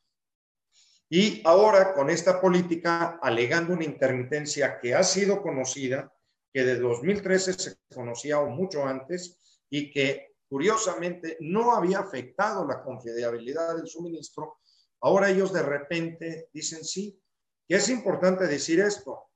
[1.10, 6.12] Y ahora con esta política, alegando una intermitencia que ha sido conocida,
[6.52, 12.82] que de 2013 se conocía o mucho antes y que curiosamente no había afectado la
[12.82, 14.58] confiabilidad del suministro,
[15.00, 17.20] ahora ellos de repente dicen sí,
[17.66, 19.30] Y es importante decir esto.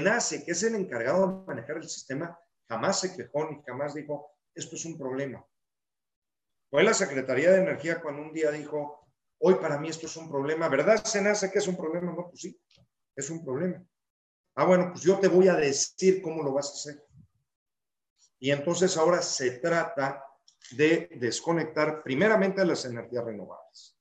[0.00, 2.36] nace que es el encargado de manejar el sistema,
[2.68, 5.46] jamás se quejó ni jamás dijo, esto es un problema.
[6.70, 10.28] Fue la Secretaría de Energía cuando un día dijo, hoy para mí esto es un
[10.28, 11.02] problema, ¿verdad?
[11.04, 12.60] Se nace que es un problema, no, pues sí,
[13.14, 13.82] es un problema.
[14.56, 17.06] Ah, bueno, pues yo te voy a decir cómo lo vas a hacer.
[18.40, 20.24] Y entonces ahora se trata
[20.72, 23.98] de desconectar primeramente las energías renovables.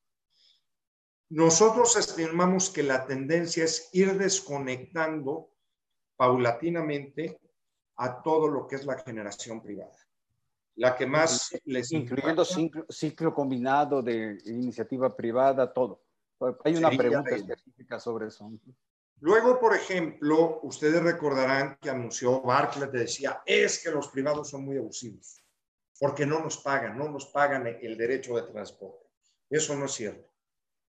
[1.30, 5.52] Nosotros estimamos que la tendencia es ir desconectando
[6.16, 7.40] paulatinamente
[7.98, 9.98] a todo lo que es la generación privada.
[10.76, 16.04] La que más les Incluyendo ciclo, combinado de iniciativa privada, todo.
[16.64, 18.50] Hay una pregunta específica sobre eso.
[19.20, 24.78] Luego, por ejemplo, ustedes recordarán que anunció Barclay, decía, es que los privados son muy
[24.78, 25.44] abusivos,
[26.00, 29.08] porque no nos pagan, no nos pagan el derecho de transporte.
[29.50, 30.30] Eso no es cierto.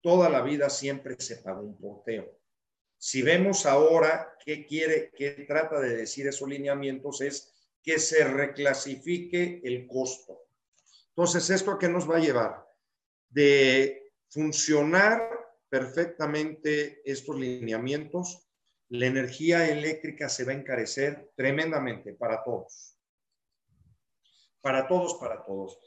[0.00, 2.38] Toda la vida siempre se pagó un porteo.
[2.96, 9.60] Si vemos ahora qué quiere, qué trata de decir esos lineamientos, es que se reclasifique
[9.62, 10.46] el costo.
[11.10, 12.66] Entonces, ¿esto a qué nos va a llevar?
[13.28, 15.30] De funcionar
[15.68, 18.48] perfectamente estos lineamientos,
[18.88, 22.93] la energía eléctrica se va a encarecer tremendamente para todos.
[24.64, 25.78] Para todos, para todos.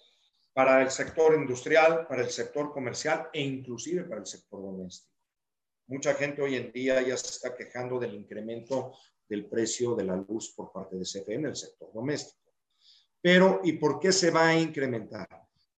[0.53, 5.15] Para el sector industrial, para el sector comercial e inclusive para el sector doméstico.
[5.87, 8.93] Mucha gente hoy en día ya se está quejando del incremento
[9.27, 12.53] del precio de la luz por parte de CFE en el sector doméstico.
[13.19, 15.27] Pero, ¿y por qué se va a incrementar?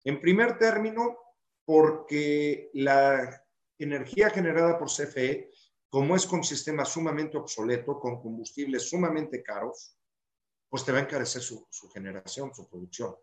[0.03, 1.17] En primer término,
[1.63, 3.45] porque la
[3.77, 5.51] energía generada por CFE,
[5.89, 9.98] como es con sistema sumamente obsoleto, con combustibles sumamente caros,
[10.69, 13.15] pues te va a encarecer su, generación, su producción.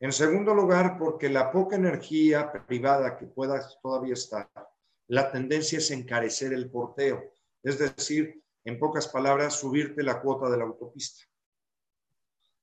[0.00, 4.48] En segundo lugar, porque la poca energía privada que pueda todavía estar,
[5.08, 7.32] la tendencia es encarecer el porteo.
[7.62, 11.24] Es decir, en pocas palabras, subirte la cuota de la autopista.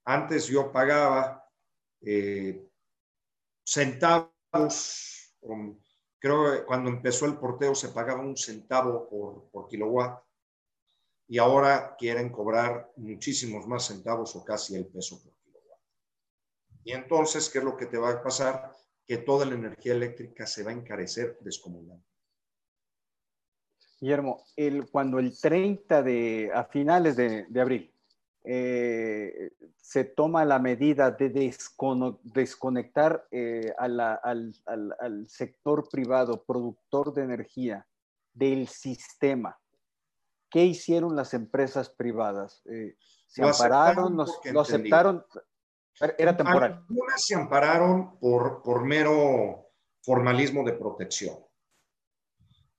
[0.06, 1.44] Antes yo pagaba
[2.02, 2.70] eh,
[3.66, 5.36] centavos,
[6.20, 10.25] creo que cuando empezó el porteo se pagaba un centavo por, por kilowatt
[11.28, 15.80] y ahora quieren cobrar muchísimos más centavos o casi el peso por kilowatt.
[16.84, 18.76] Y entonces, ¿qué es lo que te va a pasar?
[19.06, 22.06] Que toda la energía eléctrica se va a encarecer descomunalmente.
[24.00, 24.44] Guillermo,
[24.92, 27.92] cuando el 30 de, a finales de, abril,
[28.44, 31.30] eh, se toma la medida de
[32.24, 37.88] desconectar eh, al, sector privado, productor de energía,
[38.34, 39.58] del sistema.
[40.56, 42.62] ¿Qué hicieron las empresas privadas?
[42.64, 42.96] Eh,
[43.28, 44.16] ¿Se ampararon?
[44.16, 45.26] ¿Lo aceptaron?
[46.18, 46.86] Era temporal.
[46.88, 51.36] Algunas se ampararon por, por mero formalismo de protección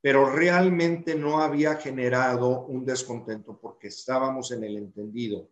[0.01, 5.51] pero realmente no había generado un descontento porque estábamos en el entendido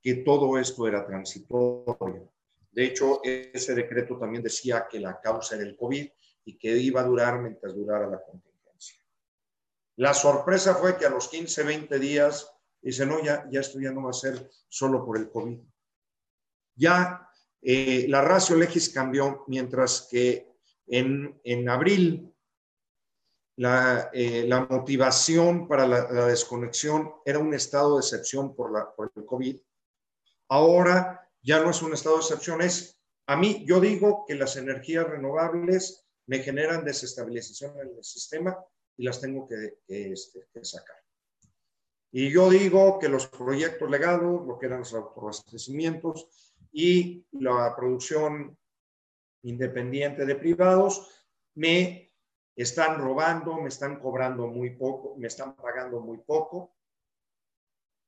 [0.00, 2.30] que todo esto era transitorio.
[2.70, 6.06] De hecho, ese decreto también decía que la causa era el COVID
[6.44, 8.53] y que iba a durar mientras durara la contingencia.
[9.96, 13.92] La sorpresa fue que a los 15, 20 días dice, no, ya, ya esto ya
[13.92, 15.58] no va a ser solo por el COVID.
[16.76, 17.28] Ya
[17.62, 20.52] eh, la ratio legis cambió, mientras que
[20.86, 22.34] en, en abril
[23.56, 29.24] eh, la, motivación para la, desconexión era un estado de excepción por, la, por el
[29.24, 29.56] COVID.
[30.48, 34.56] Ahora ya no es un estado de excepción, es, a mí, yo digo que las
[34.56, 38.58] energías renovables me generan desestabilización en el sistema
[38.96, 40.96] y las tengo que, este, sacar.
[42.12, 46.28] Y yo digo que los proyectos legados, lo que eran los autoabastecimientos
[46.72, 48.56] y la producción
[49.42, 51.10] independiente de privados,
[51.54, 52.12] me
[52.56, 56.76] están robando, me están cobrando muy poco, me están pagando muy poco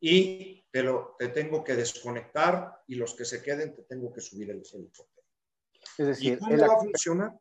[0.00, 4.20] y te, lo, te tengo que desconectar y los que se queden te tengo que
[4.20, 5.26] subir el helicóptero.
[5.98, 7.40] Es decir, cómo va a funcionar?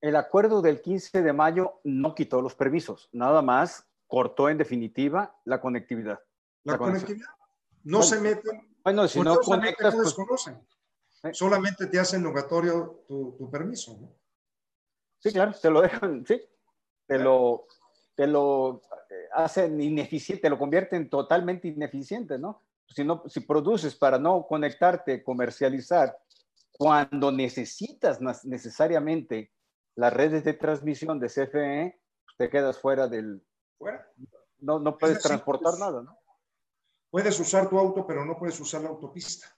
[0.00, 5.36] El acuerdo del 15 de mayo no quitó los permisos, nada más cortó en definitiva
[5.44, 6.20] la conectividad.
[6.64, 7.28] La, conectividad.
[7.84, 8.76] No se meten.
[8.84, 10.66] Bueno, si no conectas, pues, desconocen.
[11.32, 13.98] Solamente te hacen obligatorio tu, tu permiso.
[14.00, 14.14] ¿no?
[15.18, 16.40] Sí, claro, te lo dejan, sí.
[17.06, 17.66] Te lo,
[18.14, 22.62] te lo eh, hacen ineficiente, te lo convierten totalmente ineficiente, ¿no?
[22.86, 26.16] Si, no, si produces para no conectarte, comercializar,
[26.70, 29.52] cuando necesitas necesariamente
[29.98, 32.00] las redes de transmisión de CFE,
[32.36, 33.44] te quedas fuera del...
[33.78, 34.08] Fuera.
[34.60, 36.16] No, no puedes transportar pues, nada, ¿no?
[37.10, 39.48] Puedes usar tu auto, pero no puedes usar la autopista.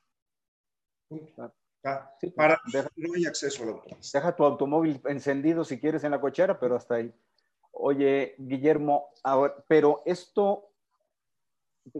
[2.34, 2.58] Para
[2.96, 4.18] no hay acceso al autopista.
[4.18, 7.14] Deja tu automóvil encendido si quieres en la cochera, pero hasta ahí.
[7.72, 9.10] Oye, Guillermo,
[9.68, 10.70] pero esto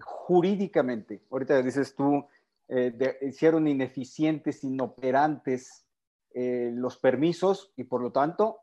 [0.00, 2.26] jurídicamente, ahorita dices tú,
[2.68, 5.84] eh, hicieron ineficientes, inoperantes
[6.32, 8.60] eh, los permisos y por lo tanto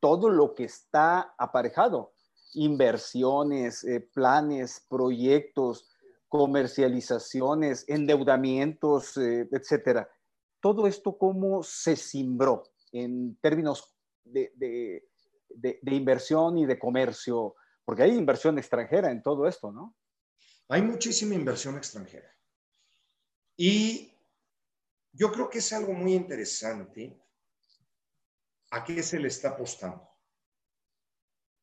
[0.00, 2.12] todo lo que está aparejado,
[2.54, 5.88] inversiones, eh, planes, proyectos,
[6.28, 10.08] comercializaciones, endeudamientos, etcétera.
[10.60, 13.94] Todo esto cómo se cimbró en términos
[14.24, 14.52] de,
[15.48, 17.54] de inversión y de comercio,
[17.84, 19.94] porque hay inversión extranjera en todo esto, ¿no?
[20.68, 22.28] Hay muchísima inversión extranjera.
[23.56, 24.12] Y
[25.16, 27.18] yo creo que es algo muy interesante
[28.70, 30.08] a qué se le está apostando.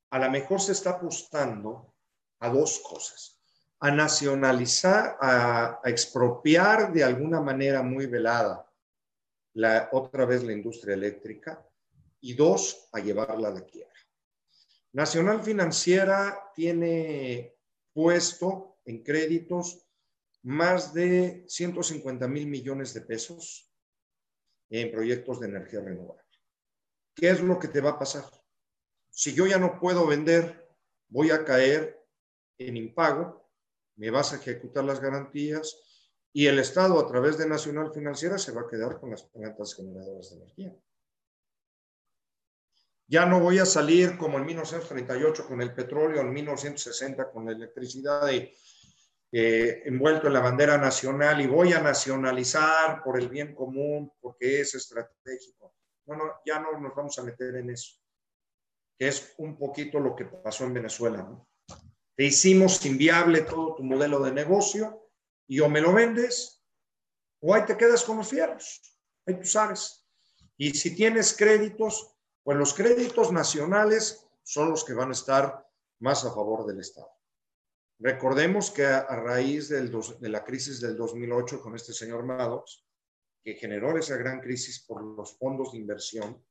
[0.09, 1.93] A lo mejor se está apostando
[2.39, 3.39] a dos cosas.
[3.79, 8.67] A nacionalizar, a, expropiar de alguna manera muy velada
[9.53, 11.63] la, otra vez la industria eléctrica
[12.21, 13.93] y dos, a llevarla a la quiebra.
[14.93, 17.55] Nacional Financiera tiene
[17.93, 19.82] puesto en créditos
[20.43, 23.71] más de 150 mil millones de pesos
[24.69, 26.23] en proyectos de energía renovable.
[27.15, 28.25] ¿Qué es lo que te va a pasar?
[29.09, 30.75] Si yo ya no puedo vender,
[31.07, 32.03] voy a caer
[32.57, 33.49] en impago,
[33.95, 35.77] me vas a ejecutar las garantías
[36.33, 39.75] y el Estado a través de Nacional Financiera se va a quedar con las plantas
[39.75, 40.75] generadoras de energía.
[43.07, 47.51] Ya no voy a salir como en 1938 con el petróleo, en 1960 con la
[47.51, 48.55] electricidad de
[49.35, 54.61] eh, envuelto en la bandera nacional y voy a nacionalizar por el bien común, porque
[54.61, 55.73] es estratégico.
[56.05, 57.95] No, no, ya no nos vamos a meter en eso,
[58.95, 61.27] que es un poquito lo que pasó en Venezuela.
[62.15, 65.09] Te hicimos inviable todo tu modelo de negocio
[65.47, 66.63] y o me lo vendes
[67.39, 68.83] o ahí te quedas con los fieros.
[69.25, 70.05] Ahí tú sabes.
[70.57, 75.67] Y si tienes créditos, pues los créditos nacionales son los que van a estar
[76.01, 77.09] más a favor del Estado.
[78.03, 82.85] Recordemos que a, raíz de la crisis del 2008 con este señor Maddox,
[83.41, 86.43] que generó esa gran crisis por los fondos de inversión,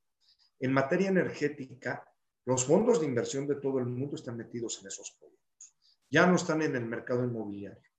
[0.61, 2.11] en materia energética,
[2.47, 5.75] los fondos de inversión de todo el mundo están metidos en esos proyectos.
[6.09, 7.91] Ya no están en el mercado inmobiliario,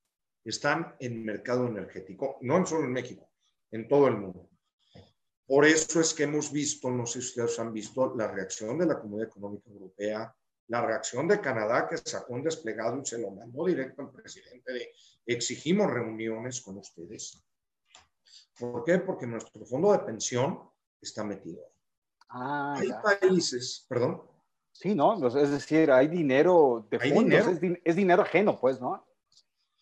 [0.44, 3.30] están en el mercado energético, no solo en México,
[3.70, 4.50] en todo el mundo.
[5.46, 8.88] Por eso es que hemos visto, no sé si ustedes han visto, la reacción de
[8.88, 10.36] la Comunidad Económica Europea,
[10.74, 14.74] la reacción de Canadá que sacó un desplegado y se lo mandó directo al presidente
[14.74, 14.92] de
[15.28, 17.46] exigimos reuniones con ustedes.
[18.58, 18.98] ¿Por qué?
[18.98, 20.68] Porque nuestro fondo de pensión
[21.00, 21.62] está metido.
[22.28, 24.24] Ah, hay países, perdón.
[24.72, 25.28] Sí, ¿no?
[25.28, 27.48] Es decir, hay dinero de fondos,
[27.84, 29.06] Es, dinero ajeno, pues, ¿no?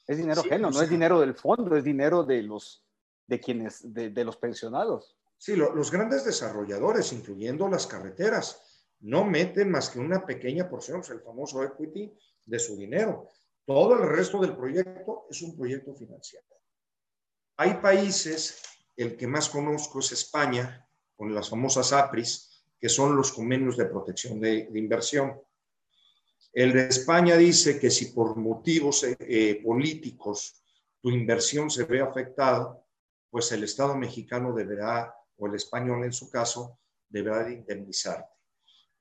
[0.05, 2.85] Es dinero ajeno, no es dinero del fondo, es dinero de los,
[3.27, 5.15] de quienes, de, de los pensionados.
[5.37, 8.70] Sí, los grandes desarrolladores, incluyendo las carreteras,
[9.01, 12.11] no meten más que una pequeña porción, el famoso equity,
[12.45, 13.29] de su dinero.
[13.65, 16.45] Todo el resto del proyecto es un proyecto financiado.
[17.57, 18.61] Hay países,
[18.95, 23.85] el que más conozco es España, con las famosas APRIS, que son los convenios de
[23.85, 25.39] protección de, inversión.
[26.51, 30.63] El de España dice que si por motivos eh, políticos
[30.99, 32.77] tu inversión se ve afectada,
[33.29, 38.40] pues el Estado mexicano deberá, o el español en su caso, deberá de indemnizarte.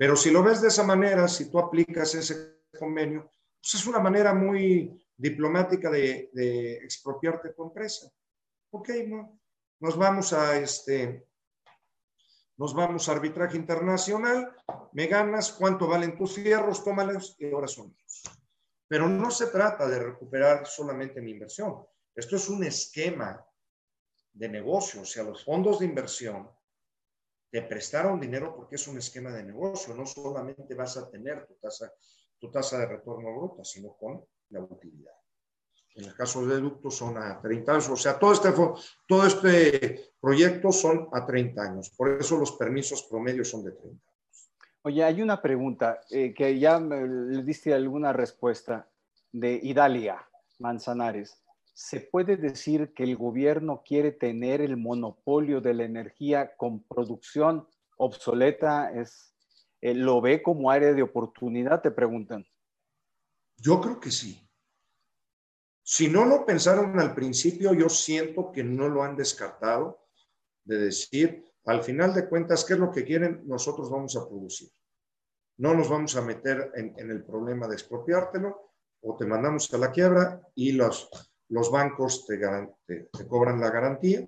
[0.01, 3.98] Pero si lo ves de esa manera, si tú aplicas ese convenio, pues es una
[3.98, 8.11] manera muy diplomática de, expropiarte tu empresa.
[8.70, 9.38] Ok, no,
[9.78, 11.28] nos vamos a este,
[12.57, 14.57] nos vamos a arbitraje internacional,
[14.92, 18.22] me ganas, cuánto valen tus fierros, tómalos y ahora son míos.
[18.88, 21.84] Pero no se trata de recuperar solamente mi inversión.
[22.14, 23.46] Esto es un esquema
[24.32, 26.51] de negocio, o sea, los fondos de inversión
[27.51, 31.55] te prestaron dinero porque es un esquema de negocio, no solamente vas a tener tu
[31.55, 31.92] tasa,
[32.38, 35.12] tu tasa de retorno bruta, sino con la utilidad.
[35.96, 38.53] En el caso de ductos son a 30 años, o sea, todo este,
[39.09, 43.88] todo este proyecto son a 30 años, por eso los permisos promedios son de 30
[43.88, 44.51] años.
[44.82, 48.88] Oye, hay una pregunta eh, que ya le diste alguna respuesta
[49.32, 50.26] de Idalia
[50.59, 51.42] Manzanares.
[51.73, 57.66] ¿Se puede decir que el gobierno quiere tener el monopolio de la energía con producción
[57.97, 58.93] obsoleta?
[58.93, 59.35] Es,
[59.81, 61.81] eh, ¿Lo ve como área de oportunidad?
[61.81, 62.47] Te preguntan.
[63.57, 64.47] Yo creo que sí.
[65.83, 70.07] Si no lo pensaron al principio, yo siento que no lo han descartado
[70.64, 73.43] de decir, al final de cuentas, ¿qué es lo que quieren?
[73.47, 74.68] Nosotros vamos a producir.
[75.59, 78.71] No nos vamos a meter en, en el problema de expropiártelo
[79.03, 81.11] o te mandamos a la quiebra y los,
[81.51, 82.38] los bancos te,
[83.28, 84.26] cobran la garantía,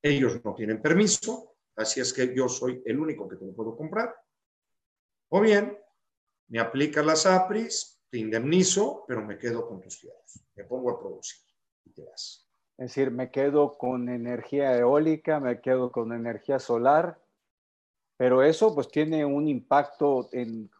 [0.00, 3.76] ellos no tienen permiso, así es que yo soy el único que te lo puedo
[3.76, 4.14] comprar.
[5.30, 5.76] O bien,
[6.48, 10.44] me aplicas las APRIS, te indemnizo, pero me quedo con tus fierros.
[10.54, 11.42] Me pongo a producir
[11.84, 12.48] y te vas.
[12.76, 17.20] Es decir, me quedo con energía eólica, me quedo con energía solar,
[18.16, 20.70] pero eso pues tiene un impacto en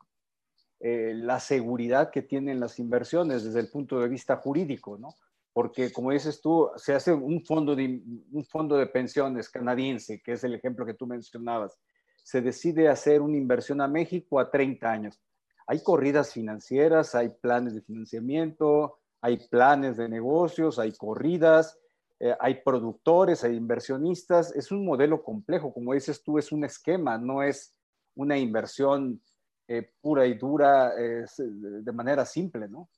[0.80, 5.16] eh, la seguridad que tienen las inversiones desde el punto de vista jurídico, ¿no?
[5.55, 8.02] Porque como dices tú, se hace un fondo de,
[8.32, 11.78] un fondo de pensiones canadiense, que es el ejemplo que tú mencionabas,
[12.24, 15.22] se decide hacer una inversión a México a 30 años.
[15.68, 21.78] Hay corridas financieras, hay planes de financiamiento, hay planes de negocios, hay corridas,
[22.18, 24.55] eh, hay productores, hay inversionistas.
[24.57, 27.76] Es un modelo complejo, como dices tú, es un esquema, no es
[28.16, 29.22] una inversión
[29.68, 32.88] eh, pura y dura de manera simple, ¿no?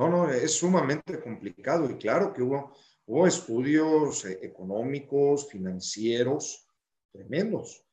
[0.00, 6.66] No, no, es sumamente complicado y claro que hubo, estudios eh, económicos, financieros
[7.12, 7.84] tremendos.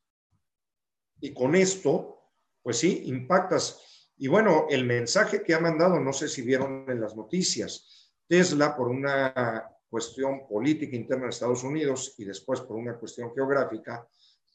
[1.19, 2.31] Y con esto,
[2.63, 4.13] pues sí, impactas.
[4.15, 8.77] Y bueno, el mensaje que ha mandado, no sé si vieron en las noticias, Tesla
[8.77, 14.07] por una cuestión política interna de Estados Unidos y después por una cuestión geográfica,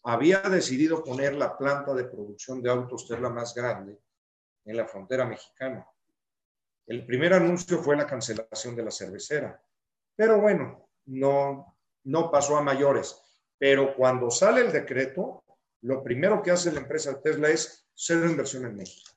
[0.05, 3.99] había decidido poner la planta de producción de autos Tesla más grande
[4.65, 5.87] en la frontera mexicana.
[6.87, 9.63] El primer anuncio fue la cancelación de la cervecera,
[10.17, 13.21] pero bueno, no, no pasó a mayores.
[13.59, 15.45] Pero cuando sale el decreto,
[15.83, 19.11] lo primero que hace la empresa Tesla es hacer inversión en México.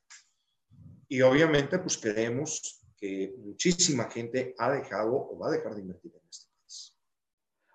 [1.07, 6.11] Y obviamente, pues queremos que muchísima gente ha dejado o va a dejar de invertir
[6.15, 6.97] en este país.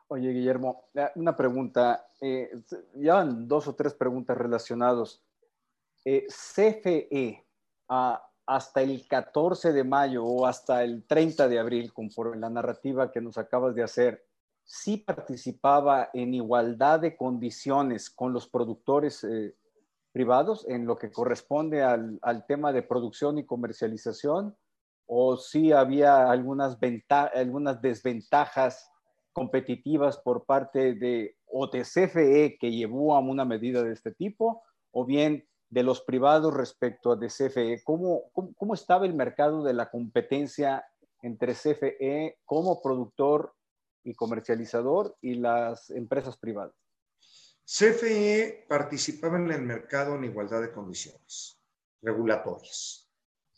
[0.09, 2.07] Oye, Guillermo, una pregunta.
[2.20, 2.51] Eh,
[2.95, 5.22] ya dos o tres preguntas relacionadas.
[6.05, 7.47] Eh, CFE,
[8.47, 13.20] hasta el 14 de mayo o hasta el 30 de abril, conforme la narrativa que
[13.20, 14.24] nos acabas de hacer,
[14.64, 19.55] sí participaba en igualdad de condiciones con los productores eh,
[20.12, 24.57] privados en lo que corresponde al, tema de producción y comercialización
[25.07, 26.78] o si había algunas,
[27.34, 28.91] algunas desventajas
[29.32, 34.62] competitivas por parte de o CFE que llevó a una medida de este tipo,
[34.93, 37.83] o bien de los privados respecto a CFE.
[37.85, 40.85] ¿Cómo, cómo, estaba el mercado de la competencia
[41.23, 43.55] entre CFE como productor
[44.05, 46.75] y comercializador y las empresas privadas?
[47.64, 51.57] CFE participaba en el mercado en igualdad de condiciones
[52.03, 53.11] regulatorias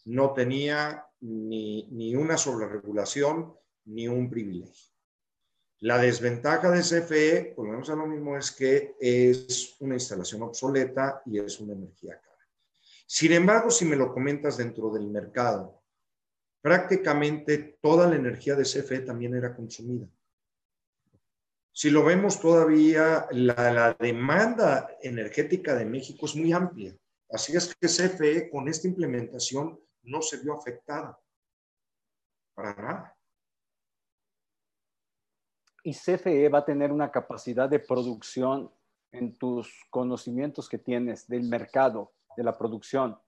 [0.05, 3.55] no tenía ni, ni una sobreregulación
[3.85, 4.92] ni un privilegio.
[5.83, 11.41] La desventaja de CFE, volvemos a lo mismo, es que es una instalación obsoleta y
[11.41, 12.49] es una energía cara.
[13.05, 15.83] Sin embargo, si me lo comentas dentro del mercado,
[16.61, 20.07] prácticamente toda la energía de CFE también era consumida.
[21.73, 26.97] Si lo vemos todavía, la, demanda energética de México es muy amplia.
[27.29, 31.19] Así es que CFE con esta implementación no se vio afectada.
[32.55, 33.12] Para nada.
[35.83, 38.71] Y CFE va a tener una capacidad de producción
[39.11, 43.19] en tus conocimientos que tienes del mercado, de la producción,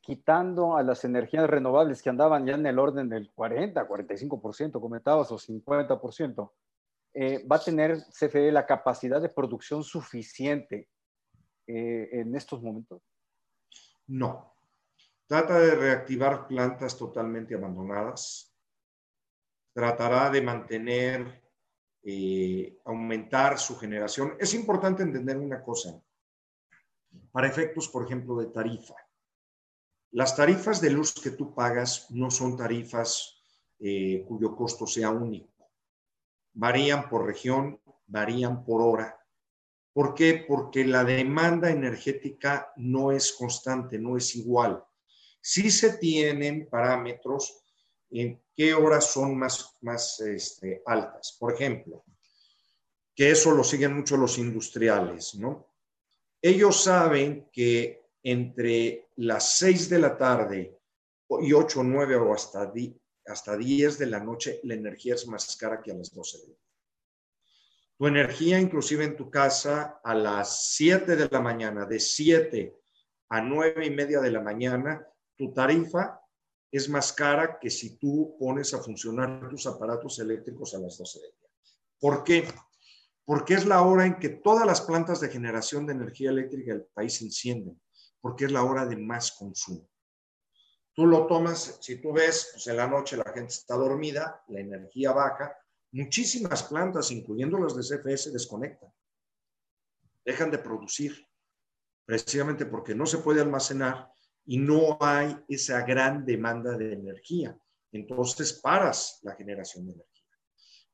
[0.00, 5.32] quitando a las energías renovables que andaban ya en el orden del 40, 45%, comentabas,
[5.32, 6.52] o 50%,
[7.14, 10.88] eh, va a tener CFE la capacidad de producción suficiente
[11.66, 13.02] eh, en estos momentos?
[14.06, 14.54] No,
[15.28, 18.47] Trata de reactivar plantas totalmente abandonadas.
[19.78, 21.40] Tratará de mantener,
[22.02, 24.34] eh, aumentar su generación.
[24.40, 26.02] Es importante entender una cosa.
[27.30, 28.96] Para efectos, por ejemplo, de tarifa.
[30.10, 33.40] Las tarifas de luz que tú pagas no son tarifas
[33.78, 35.70] eh, cuyo costo sea único.
[36.54, 39.16] Varían por región, varían por hora.
[39.92, 40.44] ¿Por qué?
[40.48, 44.84] Porque la demanda energética no es constante, no es igual
[45.40, 47.64] sí se tienen parámetros
[48.10, 51.36] en qué horas son más, más este, altas.
[51.38, 52.04] Por ejemplo,
[53.14, 55.74] que eso lo siguen mucho los industriales, ¿no?
[56.40, 60.78] Ellos saben que entre las 6 de la tarde
[61.40, 62.72] y 8, 9 o hasta,
[63.26, 66.48] hasta 10 de la noche, la energía es más cara que a las 12 de
[66.48, 66.54] la
[67.98, 72.76] Tu energía, inclusive en tu casa, a las 7 de la mañana, de 7
[73.30, 75.06] a 9 y media de la mañana,
[75.36, 76.20] tu tarifa
[76.70, 81.20] es más cara que si tú pones a funcionar tus aparatos eléctricos a las 12
[81.20, 81.48] del día.
[81.98, 82.48] ¿Por qué?
[83.24, 86.84] Porque es la hora en que todas las plantas de generación de energía eléctrica del
[86.84, 87.80] país se encienden,
[88.20, 89.88] porque es la hora de más consumo.
[90.94, 94.60] Tú lo tomas, si tú ves, pues en la noche la gente está dormida, la
[94.60, 95.56] energía baja,
[95.92, 98.92] muchísimas plantas, incluyendo las de CFE, se desconectan,
[100.24, 101.26] dejan de producir,
[102.04, 104.10] precisamente porque no se puede almacenar
[104.48, 107.56] y no hay esa gran demanda de energía.
[107.92, 110.24] Entonces paras la generación de energía.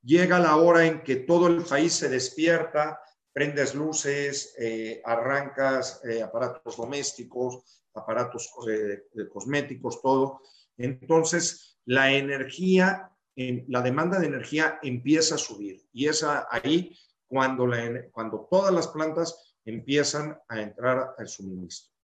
[0.03, 2.99] Llega la hora en que todo el país se despierta,
[3.31, 10.41] prendes luces, eh, arrancas eh, aparatos domésticos, aparatos eh, cosméticos, todo.
[10.77, 16.93] Entonces, la energía, la demanda de energía empieza a subir y es ahí
[17.25, 17.69] cuando,
[18.11, 21.94] cuando todas las plantas empiezan a entrar al suministro.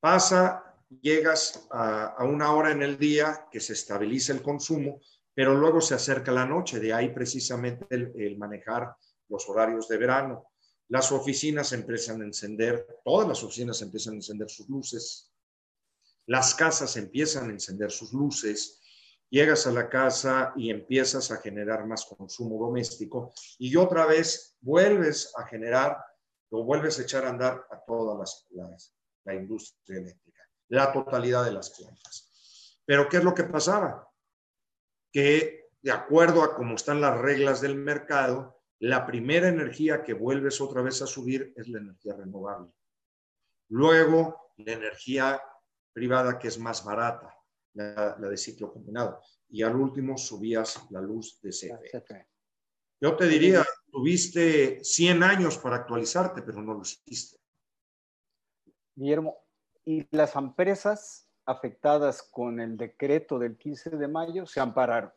[0.00, 0.64] Pasa,
[1.02, 5.02] llegas a, una hora en el día que se estabiliza el consumo,
[5.34, 8.96] pero luego se acerca la noche, de ahí precisamente el, manejar
[9.28, 10.46] los horarios de verano.
[10.88, 15.30] Las oficinas empiezan a encender, todas las oficinas empiezan a encender sus luces,
[16.26, 18.80] las casas empiezan a encender sus luces,
[19.28, 25.32] llegas a la casa y empiezas a generar más consumo doméstico y otra vez vuelves
[25.36, 25.98] a generar
[26.50, 28.46] o vuelves a echar a andar a toda las,
[29.30, 32.80] la industria eléctrica, la totalidad de las plantas.
[32.84, 34.08] Pero ¿qué es lo que pasaba?
[35.12, 40.60] Que de acuerdo a cómo están las reglas del mercado, la primera energía que vuelves
[40.60, 42.72] otra vez a subir es la energía renovable.
[43.68, 45.42] Luego, la energía
[45.92, 47.34] privada que es más barata,
[47.74, 49.20] la, de ciclo combinado.
[49.48, 52.26] Y al último subías la luz de CFE.
[53.00, 57.39] Yo te diría, tuviste 100 años para actualizarte, pero no lo hiciste.
[59.00, 59.38] Guillermo,
[59.86, 65.10] ¿y las empresas afectadas con el decreto del 15 de mayo se ampararon?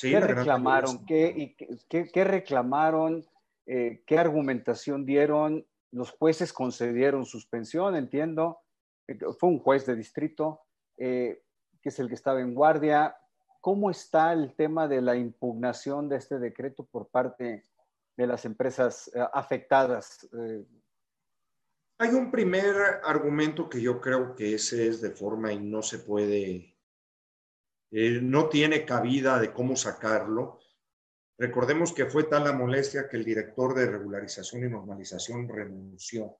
[0.00, 1.04] ¿Qué, reclamaron?
[1.04, 1.56] ¿Qué,
[1.88, 3.26] qué, reclamaron?
[3.66, 5.66] Eh, ¿Qué argumentación dieron?
[5.90, 8.60] Los jueces concedieron suspensión, entiendo.
[9.08, 10.60] Eh, fue un juez de distrito,
[10.96, 11.42] eh,
[11.82, 13.16] que es el que estaba en guardia.
[13.60, 17.64] ¿Cómo está el tema de la impugnación de este decreto por parte
[18.16, 20.28] de las empresas afectadas?
[21.98, 26.00] Hay un primer argumento que yo creo que ese es de forma y no se
[26.00, 26.76] puede,
[27.90, 30.60] eh, no tiene cabida de cómo sacarlo.
[31.38, 36.38] Recordemos que fue tal la molestia que el director de regularización y normalización renunció.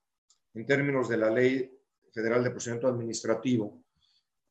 [0.52, 1.70] En términos de la Ley
[2.12, 3.82] Federal de Procedimiento Administrativo,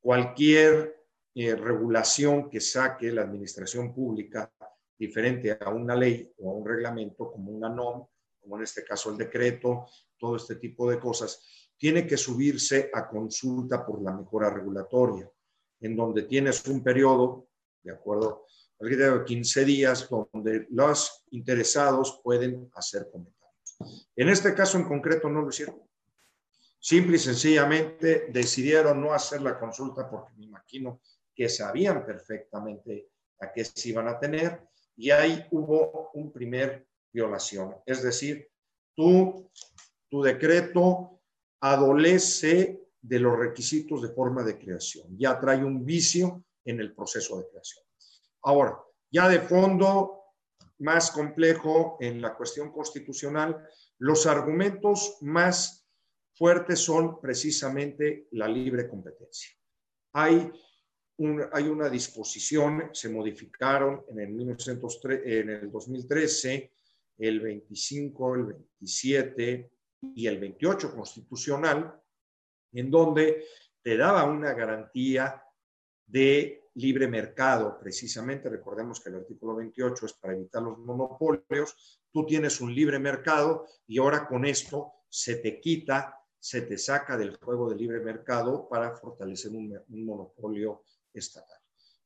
[0.01, 1.03] cualquier
[1.35, 4.51] eh, regulación que saque la administración pública
[4.97, 8.07] diferente a una ley o a un reglamento, como una NOM,
[8.41, 9.85] como en este caso el decreto,
[10.25, 11.39] todo este tipo de cosas,
[11.77, 15.29] tiene que subirse a consulta por la mejora regulatoria,
[15.81, 17.47] en donde tienes un periodo,
[17.83, 18.45] de acuerdo
[18.79, 24.09] al 15 días, donde los interesados pueden hacer comentarios.
[24.15, 25.79] En este caso en concreto no lo hicieron.
[26.79, 31.01] Simple y sencillamente decidieron no hacer la consulta porque me imagino
[31.35, 33.09] que sabían perfectamente
[33.41, 34.61] a qué se iban a tener
[34.95, 37.75] y ahí hubo un primer violación.
[37.85, 38.49] Es decir,
[38.95, 39.51] tú,
[40.09, 41.21] tu decreto
[41.61, 47.37] adolece de los requisitos de forma de creación, ya trae un vicio en el proceso
[47.37, 47.83] de creación.
[48.43, 48.79] Ahora,
[49.11, 50.21] ya de fondo
[50.79, 53.67] más complejo en la cuestión constitucional,
[53.99, 55.87] los argumentos más
[56.33, 59.51] fuertes son precisamente la libre competencia.
[60.13, 60.51] Hay
[61.17, 66.71] una disposición, se modificaron en el, 1903, en el 2013
[67.17, 69.71] el 25, el 27
[70.13, 72.01] y el 28 constitucional,
[72.73, 73.45] en donde
[73.81, 75.41] te daba una garantía
[76.05, 82.25] de libre mercado, precisamente, recordemos que el artículo 28 es para evitar los monopolios, tú
[82.25, 87.37] tienes un libre mercado y ahora con esto se te quita, se te saca del
[87.37, 90.83] juego de libre mercado para fortalecer un, un monopolio
[91.13, 91.57] estatal.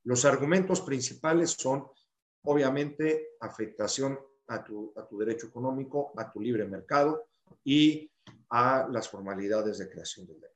[0.03, 1.87] Los argumentos principales son,
[2.43, 7.28] obviamente, afectación a tu, a tu derecho económico, a tu libre mercado
[7.63, 8.11] y
[8.49, 10.55] a las formalidades de creación del decreto.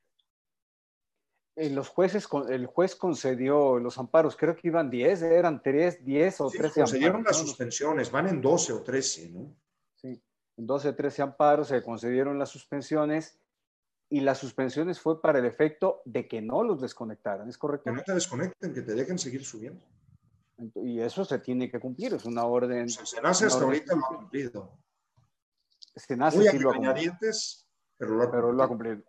[1.56, 6.50] Los jueces, el juez concedió los amparos, creo que iban 10, eran 3, 10 o
[6.50, 9.54] 13 concedieron las suspensiones, van en 12 o 13, ¿no?
[9.94, 10.20] Sí,
[10.56, 13.38] en 12 o 13 amparos se concedieron las suspensiones
[14.10, 17.84] y las suspensiones fue para el efecto de que no los desconectaran, ¿es correcto?
[17.84, 19.84] Que no te desconecten, que te dejen seguir subiendo.
[20.76, 22.88] Y eso se tiene que cumplir, es una orden.
[22.88, 24.78] Se nace hasta ahorita lo ha cumplido.
[26.16, 26.72] Nace Muy sí lo
[27.98, 29.02] pero lo ha cumplido.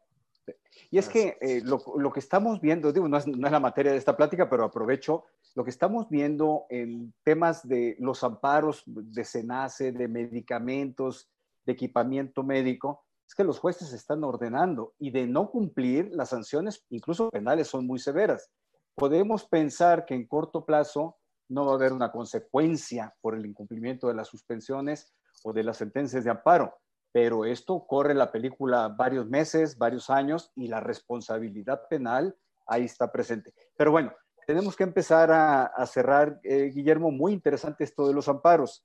[0.92, 3.60] Y es que eh, lo, lo, que estamos viendo, digo, no es, no es, la
[3.60, 5.26] materia de esta plática, pero aprovecho,
[5.56, 11.30] lo que estamos viendo en temas de los amparos de SENACE, de medicamentos,
[11.66, 16.86] de equipamiento médico, es que los jueces están ordenando y de no cumplir, las sanciones,
[16.90, 18.52] incluso penales, son muy severas.
[18.94, 21.18] Podemos pensar que en corto plazo
[21.50, 25.14] no va a haber una consecuencia por el incumplimiento de las suspensiones
[25.46, 26.76] o de las sentencias de amparo,
[27.12, 32.36] pero esto corre la película varios meses, varios años y la responsabilidad penal
[32.66, 33.54] ahí está presente.
[33.78, 34.12] Pero bueno,
[34.48, 38.84] tenemos que empezar a, cerrar, eh, Guillermo, muy interesante esto de los amparos,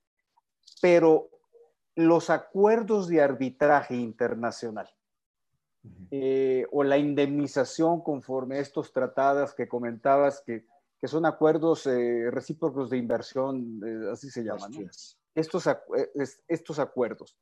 [0.81, 1.29] pero
[1.95, 4.87] los acuerdos de arbitraje internacional
[6.11, 10.63] eh, o la indemnización conforme a estos tratados que comentabas, que,
[11.07, 13.81] son acuerdos eh, recíprocos de inversión,
[14.11, 14.71] así se llaman,
[15.35, 15.69] estos,
[16.47, 17.37] estos acuerdos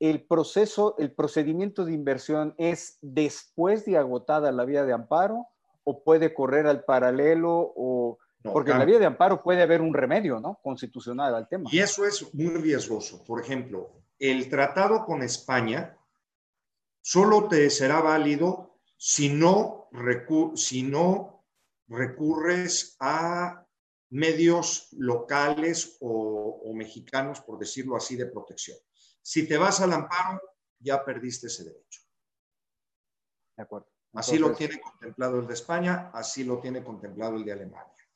[0.00, 5.46] el proceso, el procedimiento de inversión es después de agotada la vía de amparo
[5.84, 9.92] o puede correr al paralelo o porque en la vía de amparo puede haber un
[9.92, 10.58] remedio, ¿no?
[10.62, 11.68] Constitucional al tema.
[11.70, 13.22] Y eso es muy riesgoso.
[13.26, 15.98] Por ejemplo, el tratado con España
[17.02, 19.90] solo te será válido si no,
[20.54, 21.44] si no
[21.86, 23.66] recurres a
[24.10, 28.78] medios locales o mexicanos, por decirlo así, de protección.
[29.22, 30.40] Si te vas al amparo,
[30.78, 32.00] ya perdiste ese derecho.
[33.56, 33.88] De acuerdo.
[34.14, 38.08] así lo tiene contemplado el de España, así lo tiene contemplado el de Alemania.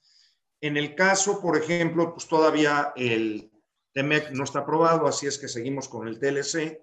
[0.60, 3.52] En el caso, por ejemplo, pues todavía el
[3.92, 6.80] TEMEC no está aprobado, así es que seguimos con el TLC.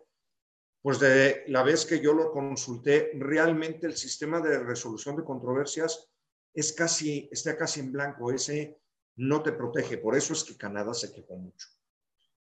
[0.84, 6.12] Pues de la vez que yo lo consulté, realmente el sistema de resolución de controversias
[6.53, 8.80] es casi, está casi en blanco, ese
[9.18, 9.97] no te protege.
[9.97, 11.68] Por eso es que Canadá se quejó mucho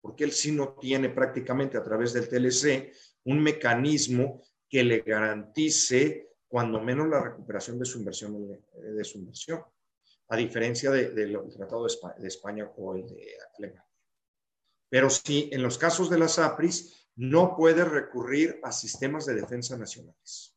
[0.05, 2.93] porque él sí no tiene prácticamente a través del TLC
[3.23, 9.63] un mecanismo que le garantice cuando menos la recuperación de su inversión, de su inversión
[10.27, 11.87] a diferencia del Tratado
[12.19, 13.83] de España, o el de Alemania.
[14.89, 19.75] Pero sí, en los casos de las APRIS, no puedes recurrir a sistemas de defensa
[19.75, 20.55] nacionales.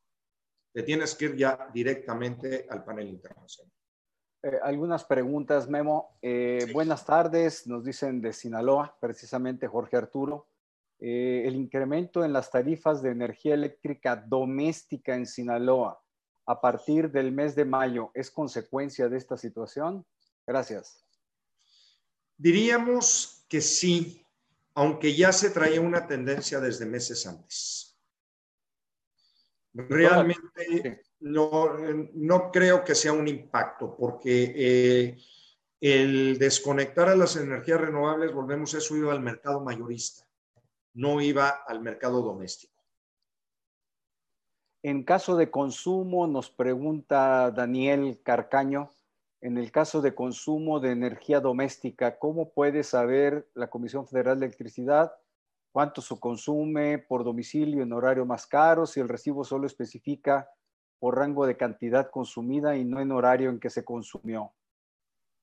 [0.71, 3.73] Te tienes que ir ya directamente al panel internacional.
[4.41, 6.17] Eh, algunas preguntas, Memo.
[6.21, 10.47] Eh, buenas tardes, nos dicen de Sinaloa, precisamente Jorge Arturo.
[10.99, 16.01] Eh, el incremento en las tarifas de energía eléctrica doméstica en Sinaloa
[16.45, 20.05] a partir del mes de mayo es consecuencia de esta situación?
[20.47, 21.05] Gracias.
[22.37, 24.25] Diríamos que sí,
[24.73, 27.95] aunque ya se traía una tendencia desde meses antes.
[29.73, 31.77] Realmente no,
[32.13, 35.17] no creo que sea un impacto, porque eh,
[35.81, 40.25] el desconectar a las energías renovables, volvemos, eso iba al mercado mayorista,
[40.93, 42.73] no iba al mercado doméstico.
[44.81, 48.89] En caso de consumo, nos pregunta Daniel Carcaño,
[49.41, 54.47] en el caso de consumo de energía doméstica, ¿cómo puede saber la Comisión Federal de
[54.47, 55.13] Electricidad
[55.71, 60.49] cuánto se consume por domicilio en horario más caro si el recibo solo especifica
[60.99, 64.53] por rango de cantidad consumida y no en horario en que se consumió?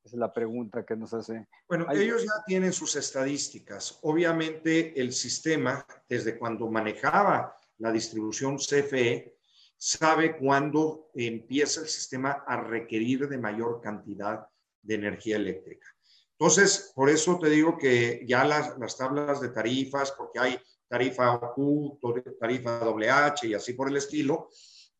[0.04, 1.48] Esa es la pregunta que nos hace.
[1.68, 3.98] Bueno, ellos ya tienen sus estadísticas.
[4.02, 9.36] Obviamente el sistema, desde cuando manejaba la distribución CFE,
[9.76, 14.46] sabe cuándo empieza el sistema a requerir de mayor cantidad
[14.80, 15.86] de energía eléctrica.
[16.38, 21.40] Entonces, por eso te digo que ya las, las tablas de tarifas, porque hay tarifa
[21.54, 21.98] Q,
[22.38, 24.50] tarifa WH y así por el estilo,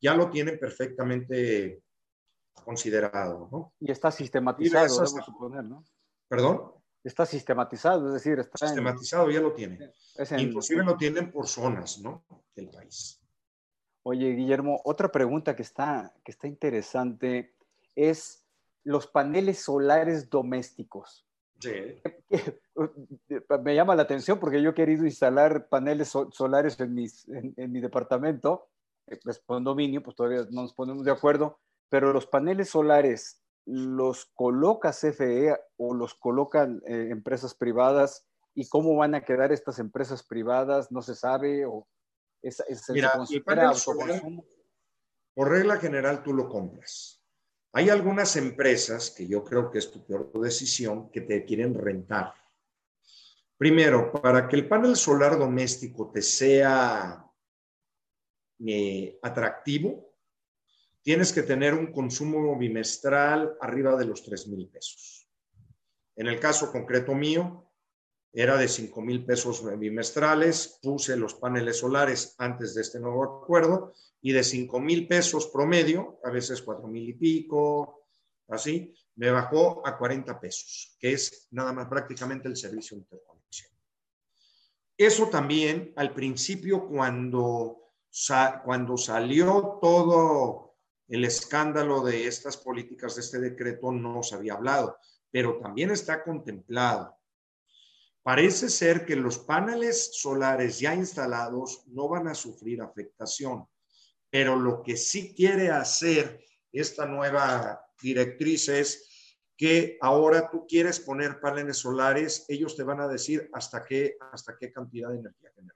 [0.01, 1.83] ya lo tienen perfectamente
[2.65, 3.75] considerado, ¿no?
[3.81, 5.85] Y está sistematizado, debo suponer, ¿no?
[6.29, 6.73] ¿Perdón?
[7.05, 9.93] Está sistematizado, es decir, está sistematizado, ya lo tienen.
[10.39, 12.25] Inclusive lo tienen por zonas, ¿no?
[12.55, 13.21] Del país.
[14.03, 17.55] Oye, Guillermo, otra pregunta que está, que está interesante
[17.95, 18.45] es
[18.83, 21.27] los paneles solares domésticos.
[21.61, 22.03] Sí.
[23.65, 27.81] Me llama la atención porque yo he querido instalar paneles solares en, mis, en mi
[27.81, 28.69] departamento
[29.23, 34.93] pues, condominio, pues todavía no nos ponemos de acuerdo, pero los paneles solares los coloca
[34.93, 40.91] CFE o los colocan eh, empresas privadas y cómo van a quedar estas empresas privadas,
[40.91, 41.87] no se sabe o
[42.43, 44.23] es, Mira, el panel solar,
[45.35, 47.23] por regla general tú lo compras.
[47.73, 52.33] Hay algunas empresas que yo creo que es tu peor decisión que te quieren rentar.
[53.59, 57.26] Primero, para que el panel solar doméstico te sea
[58.67, 60.15] eh, atractivo,
[61.03, 65.29] tienes que tener un consumo bimestral arriba de los 3 mil pesos.
[66.17, 67.71] En el caso concreto mío,
[68.33, 73.95] era de 5 mil pesos bimestrales, puse los paneles solares antes de este nuevo acuerdo
[74.21, 78.07] y de 5 mil pesos promedio, a veces 4 mil y pico,
[78.49, 83.71] así, me bajó a 40 pesos, que es nada más prácticamente el servicio de interconexión.
[84.99, 87.86] Eso también al principio cuando
[88.65, 90.75] cuando salió todo
[91.09, 94.99] el escándalo de estas políticas de este decreto no se había hablado,
[95.31, 97.17] pero también está contemplado.
[98.23, 103.69] Parece ser que los paneles solares ya instalados no van a sufrir afectación,
[104.31, 111.41] pero lo que sí quiere hacer esta nueva directriz es que ahora tú quieres poner
[111.41, 115.76] paneles solares, ellos te van a decir hasta qué, hasta qué cantidad de energía generar.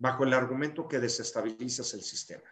[0.00, 2.48] Bajo el argumento que desestabilizas el sistema.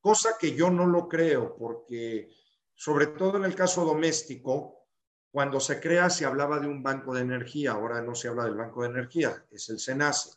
[0.00, 2.28] Cosa que yo no lo creo, porque
[2.74, 4.88] sobre todo en el caso doméstico,
[5.30, 8.56] cuando se crea se hablaba de un banco de energía, ahora no se habla del
[8.56, 10.36] banco de energía, es el SENACE.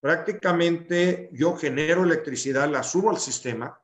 [0.00, 3.78] Prácticamente yo genero electricidad, la subo al sistema,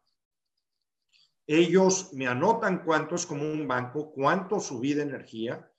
[1.46, 5.70] ellos me anotan cuánto es como un banco, cuánto subí de energía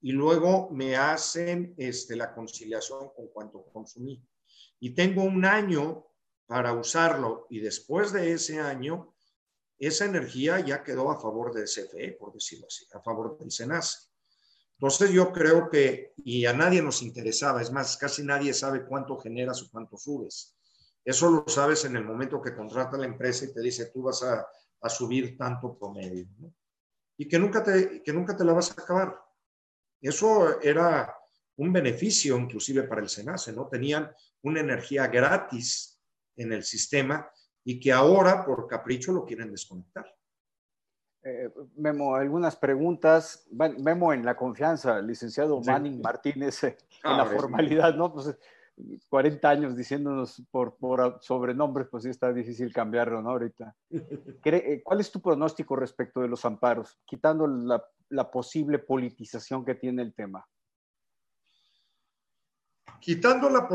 [0.00, 4.24] y luego me hacen este, la conciliación con cuánto consumí.
[4.80, 6.06] Y tengo un año
[6.46, 9.14] para usarlo y después de ese año
[9.78, 14.10] esa energía ya quedó a favor de CFE, por decirlo así, a favor del SENACE.
[14.72, 19.18] Entonces yo creo que, y a nadie nos interesaba, es más, casi nadie sabe cuánto
[19.18, 20.56] generas o cuánto subes.
[21.04, 24.22] Eso lo sabes en el momento que contrata la empresa y te dice, tú vas
[24.22, 24.46] a,
[24.88, 26.26] subir tanto promedio.
[27.16, 29.20] Y que nunca, te, que nunca te la vas a acabar.
[30.00, 31.14] Eso era
[31.60, 33.68] un beneficio inclusive para el SENACE, ¿no?
[33.68, 34.10] Tenían
[34.42, 36.00] una energía gratis
[36.36, 37.30] en el sistema
[37.62, 40.06] y que ahora por capricho lo quieren desconectar.
[41.22, 43.46] Eh, Memo, algunas preguntas.
[43.50, 48.10] Memo en la confianza, licenciado Manning Martínez, en la formalidad, ¿no?
[48.10, 48.38] Pues
[49.10, 53.30] 40 años diciéndonos por, por sobrenombres, pues sí está difícil cambiarlo, ¿no?
[53.30, 53.76] Ahorita.
[54.42, 59.74] Eh, ¿Cuál es tu pronóstico respecto de los amparos, quitando la, la posible politización que
[59.74, 60.46] tiene el tema?
[63.00, 63.68] Quitando la,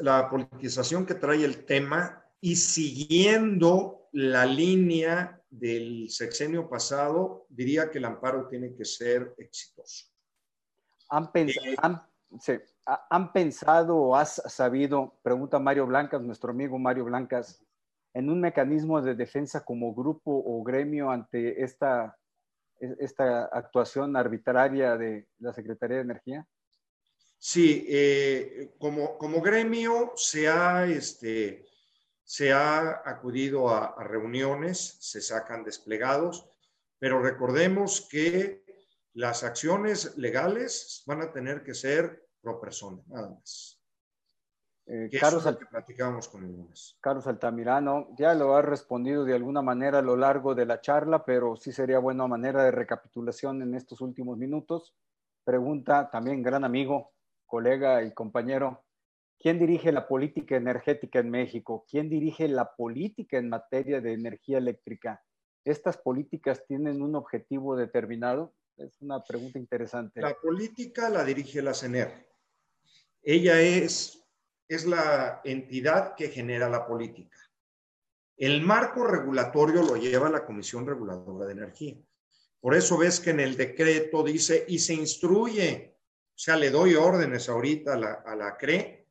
[0.00, 7.96] la politización que trae el tema, y siguiendo la línea del sexenio pasado, diría que
[7.96, 10.08] el amparo tiene que ser exitoso.
[11.08, 11.74] ¿Han, eh,
[13.08, 17.64] han, pensado o has sabido, pregunta Mario Blancas, nuestro amigo Mario Blancas,
[18.12, 22.14] en un mecanismo de defensa como grupo o gremio ante esta,
[22.78, 26.46] esta actuación arbitraria de la Secretaría de Energía?
[27.46, 31.68] Sí, eh, como, como gremio se ha este,
[32.22, 36.48] se ha acudido a, reuniones, se sacan desplegados,
[36.98, 38.64] pero recordemos que
[39.12, 43.78] las acciones legales van a tener que ser pro persona, nada más.
[44.86, 46.66] Eh, Carlos, que platicamos con el
[46.98, 51.26] Carlos Altamirano, ya lo ha respondido de alguna manera a lo largo de la charla,
[51.26, 54.94] pero sí sería buena manera de recapitulación en estos últimos minutos.
[55.44, 57.13] Pregunta también gran amigo,
[57.46, 58.84] colega y compañero
[59.44, 61.84] ¿Quién dirige la política energética en México?
[61.90, 65.22] ¿Quién dirige la política en materia de energía eléctrica?
[65.64, 68.54] ¿Estas políticas tienen un objetivo determinado?
[68.78, 70.22] Es una pregunta interesante.
[70.22, 72.26] La política la dirige la CENER.
[73.22, 74.26] Ella es,
[74.66, 77.36] es la entidad que genera la política.
[78.38, 81.96] El marco regulatorio lo lleva la Comisión Reguladora de Energía.
[82.60, 85.93] Por eso ves que en el decreto dice y se instruye,
[86.34, 89.08] o sea, le doy órdenes ahorita a la, a la CRE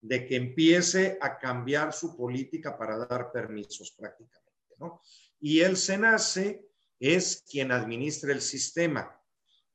[0.00, 5.00] de que empiece a cambiar su política para dar permisos prácticamente, ¿no?
[5.40, 6.66] Y el SENACE
[6.98, 9.20] es quien administra el sistema,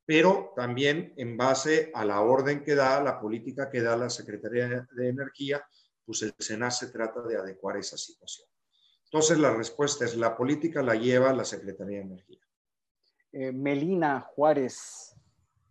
[0.05, 4.87] pero también en base a la orden que da, la política que da la Secretaría
[4.91, 5.63] de Energía,
[6.05, 8.47] pues el SENACE trata de adecuar esa situación.
[9.05, 12.41] Entonces la respuesta es, la política la lleva la Secretaría de Energía.
[13.31, 15.08] Eh, Melina Juárez,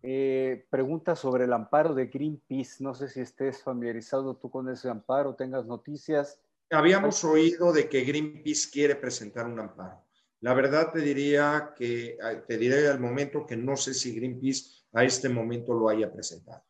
[0.02, 2.82] eh, pregunta sobre el amparo de Greenpeace.
[2.82, 6.40] No sé si estés familiarizado tú con ese amparo, tengas noticias.
[6.70, 10.04] Habíamos oído de que Greenpeace quiere presentar un amparo.
[10.40, 15.04] La verdad te diría que te diré al momento que no sé si Greenpeace a
[15.04, 16.62] este momento lo haya presentado.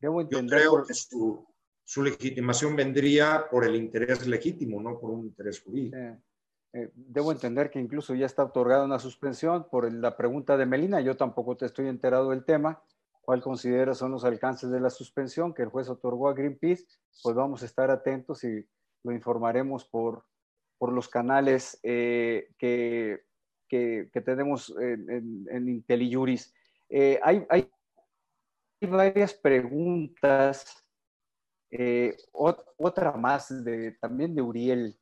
[0.00, 0.14] Yo
[0.46, 1.46] creo que su,
[2.02, 5.96] legitimación vendría por el interés legítimo, no por un interés jurídico.
[5.96, 6.18] Eh,
[6.72, 11.00] debo entender que incluso ya está otorgada una suspensión por la pregunta de Melina.
[11.00, 12.82] Yo tampoco te estoy enterado del tema.
[13.22, 16.86] ¿Cuál consideras son los alcances de la suspensión que el juez otorgó a Greenpeace?
[17.22, 18.66] Pues vamos a estar atentos y
[19.02, 20.24] lo informaremos por,
[20.78, 23.20] por los canales eh, que,
[23.68, 26.52] que, tenemos en, en, IntelliJuris.
[26.88, 27.70] Eh, hay, hay,
[28.82, 30.84] varias preguntas.
[32.32, 34.99] otra más de, también de Uriel.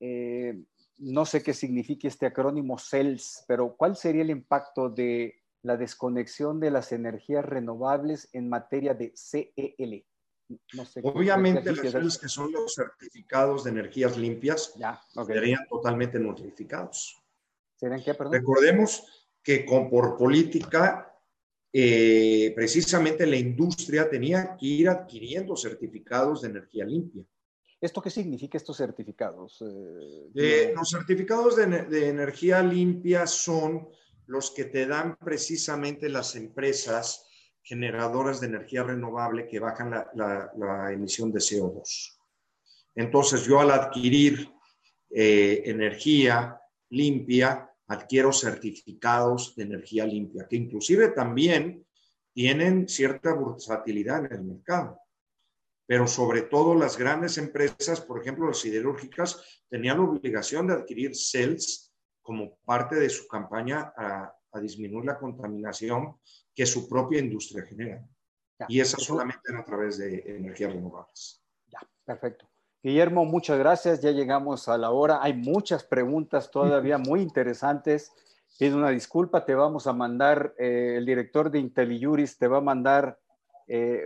[0.00, 0.64] Eh,
[0.98, 6.60] no sé qué significa este acrónimo CELS, pero ¿cuál sería el impacto de la desconexión
[6.60, 10.06] de las energías renovables en materia de CEL?
[11.02, 14.74] Obviamente, los CELS que son los certificados de energías limpias
[15.26, 17.22] serían totalmente notificados.
[17.74, 21.12] ¿Serían qué, Recordemos que con, por política
[21.72, 27.22] eh, precisamente la industria tenía que ir adquiriendo certificados de energía limpia.
[27.80, 29.62] ¿Esto qué significa estos certificados?
[30.34, 33.88] Eh, los certificados de, energía limpia son
[34.26, 37.28] los que te dan precisamente las empresas
[37.62, 42.18] generadoras de energía renovable que bajan la, emisión de CO2.
[42.94, 44.48] Entonces, yo al adquirir
[45.10, 46.58] eh, energía
[46.90, 51.84] limpia, adquiero certificados de energía limpia, que inclusive también
[52.32, 54.98] tienen cierta versatilidad en el mercado
[55.86, 61.14] pero sobre todo las grandes empresas, por ejemplo, las siderúrgicas, tenían la obligación de adquirir
[61.14, 66.16] CELS como parte de su campaña a, disminuir la contaminación
[66.54, 68.02] que su propia industria genera.
[68.68, 71.44] Y esa solamente a través de energías renovables.
[71.66, 72.48] Ya, perfecto.
[72.82, 74.00] Guillermo, muchas gracias.
[74.00, 75.22] Ya llegamos a la hora.
[75.22, 78.12] Hay muchas preguntas todavía muy interesantes.
[78.58, 82.62] Pido una disculpa, te vamos a mandar, eh, el director de IntelliJuris te va a
[82.62, 83.18] mandar
[83.68, 84.04] eh,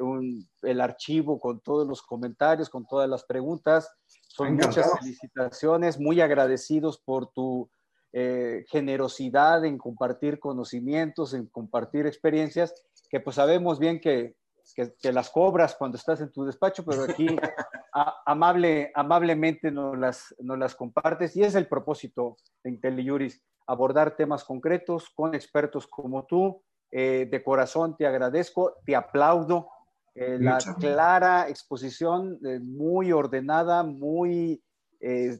[0.62, 3.90] el archivo con todos los comentarios, con todas las preguntas.
[4.06, 7.68] Son muchas felicitaciones, muy agradecidos por tu
[8.12, 12.74] eh, generosidad en compartir conocimientos, en compartir experiencias,
[13.08, 14.34] que pues sabemos bien que,
[14.74, 17.26] que, las cobras cuando estás en tu despacho, pero aquí
[18.26, 24.42] amable, amablemente nos las, nos las compartes y es el propósito de IntelliJuris, abordar temas
[24.42, 29.68] concretos con expertos como tú, eh, de corazón te agradezco, te aplaudo.
[30.14, 34.62] Eh, la clara exposición, eh, muy ordenada, muy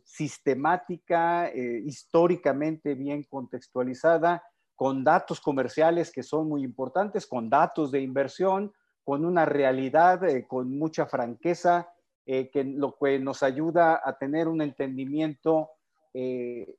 [0.05, 4.42] sistemática, históricamente bien contextualizada,
[4.74, 8.72] con datos comerciales que son muy importantes, con datos de inversión,
[9.05, 11.92] con una realidad, con mucha franqueza,
[12.24, 15.72] que lo que nos ayuda a tener un entendimiento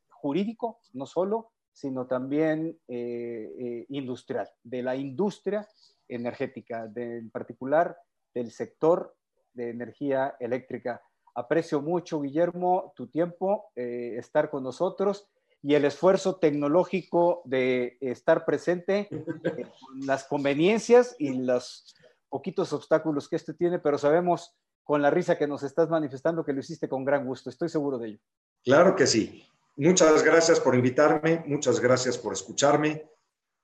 [0.10, 5.68] jurídico, no solo, sino también eh, eh, industrial, de la industria
[6.08, 7.98] energética, en particular
[8.34, 9.16] del sector
[9.54, 11.02] de energía eléctrica.
[11.34, 15.30] Aprecio mucho, Guillermo, tu tiempo, eh, estar con nosotros
[15.64, 21.96] y el esfuerzo tecnológico de estar presente con las conveniencias y los
[22.30, 26.54] poquitos obstáculos que esto tiene, pero sabemos con la risa que nos estás manifestando que
[26.54, 28.20] lo hiciste con gran gusto, estoy seguro de ello.
[28.64, 29.46] Claro que sí.
[29.84, 33.10] Muchas gracias por invitarme, muchas gracias por escucharme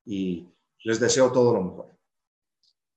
[0.03, 0.51] y
[0.84, 1.95] les deseo todo lo mejor.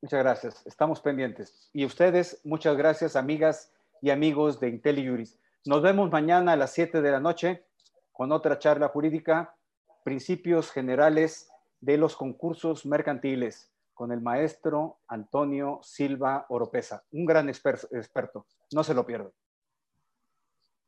[0.00, 1.68] Muchas gracias, estamos pendientes.
[1.74, 5.38] Y ustedes, muchas gracias, amigas y amigos de IntelliJuris.
[5.66, 7.66] Nos vemos mañana a las 7 de la noche
[8.10, 9.54] con otra charla jurídica,
[10.02, 18.46] principios generales de los concursos mercantiles, con el maestro Antonio Silva Oropesa, un gran experto.
[18.72, 19.32] No se lo pierdan.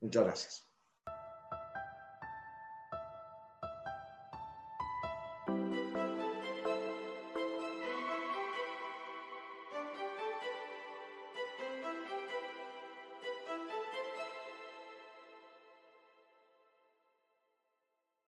[0.00, 0.71] Muchas gracias.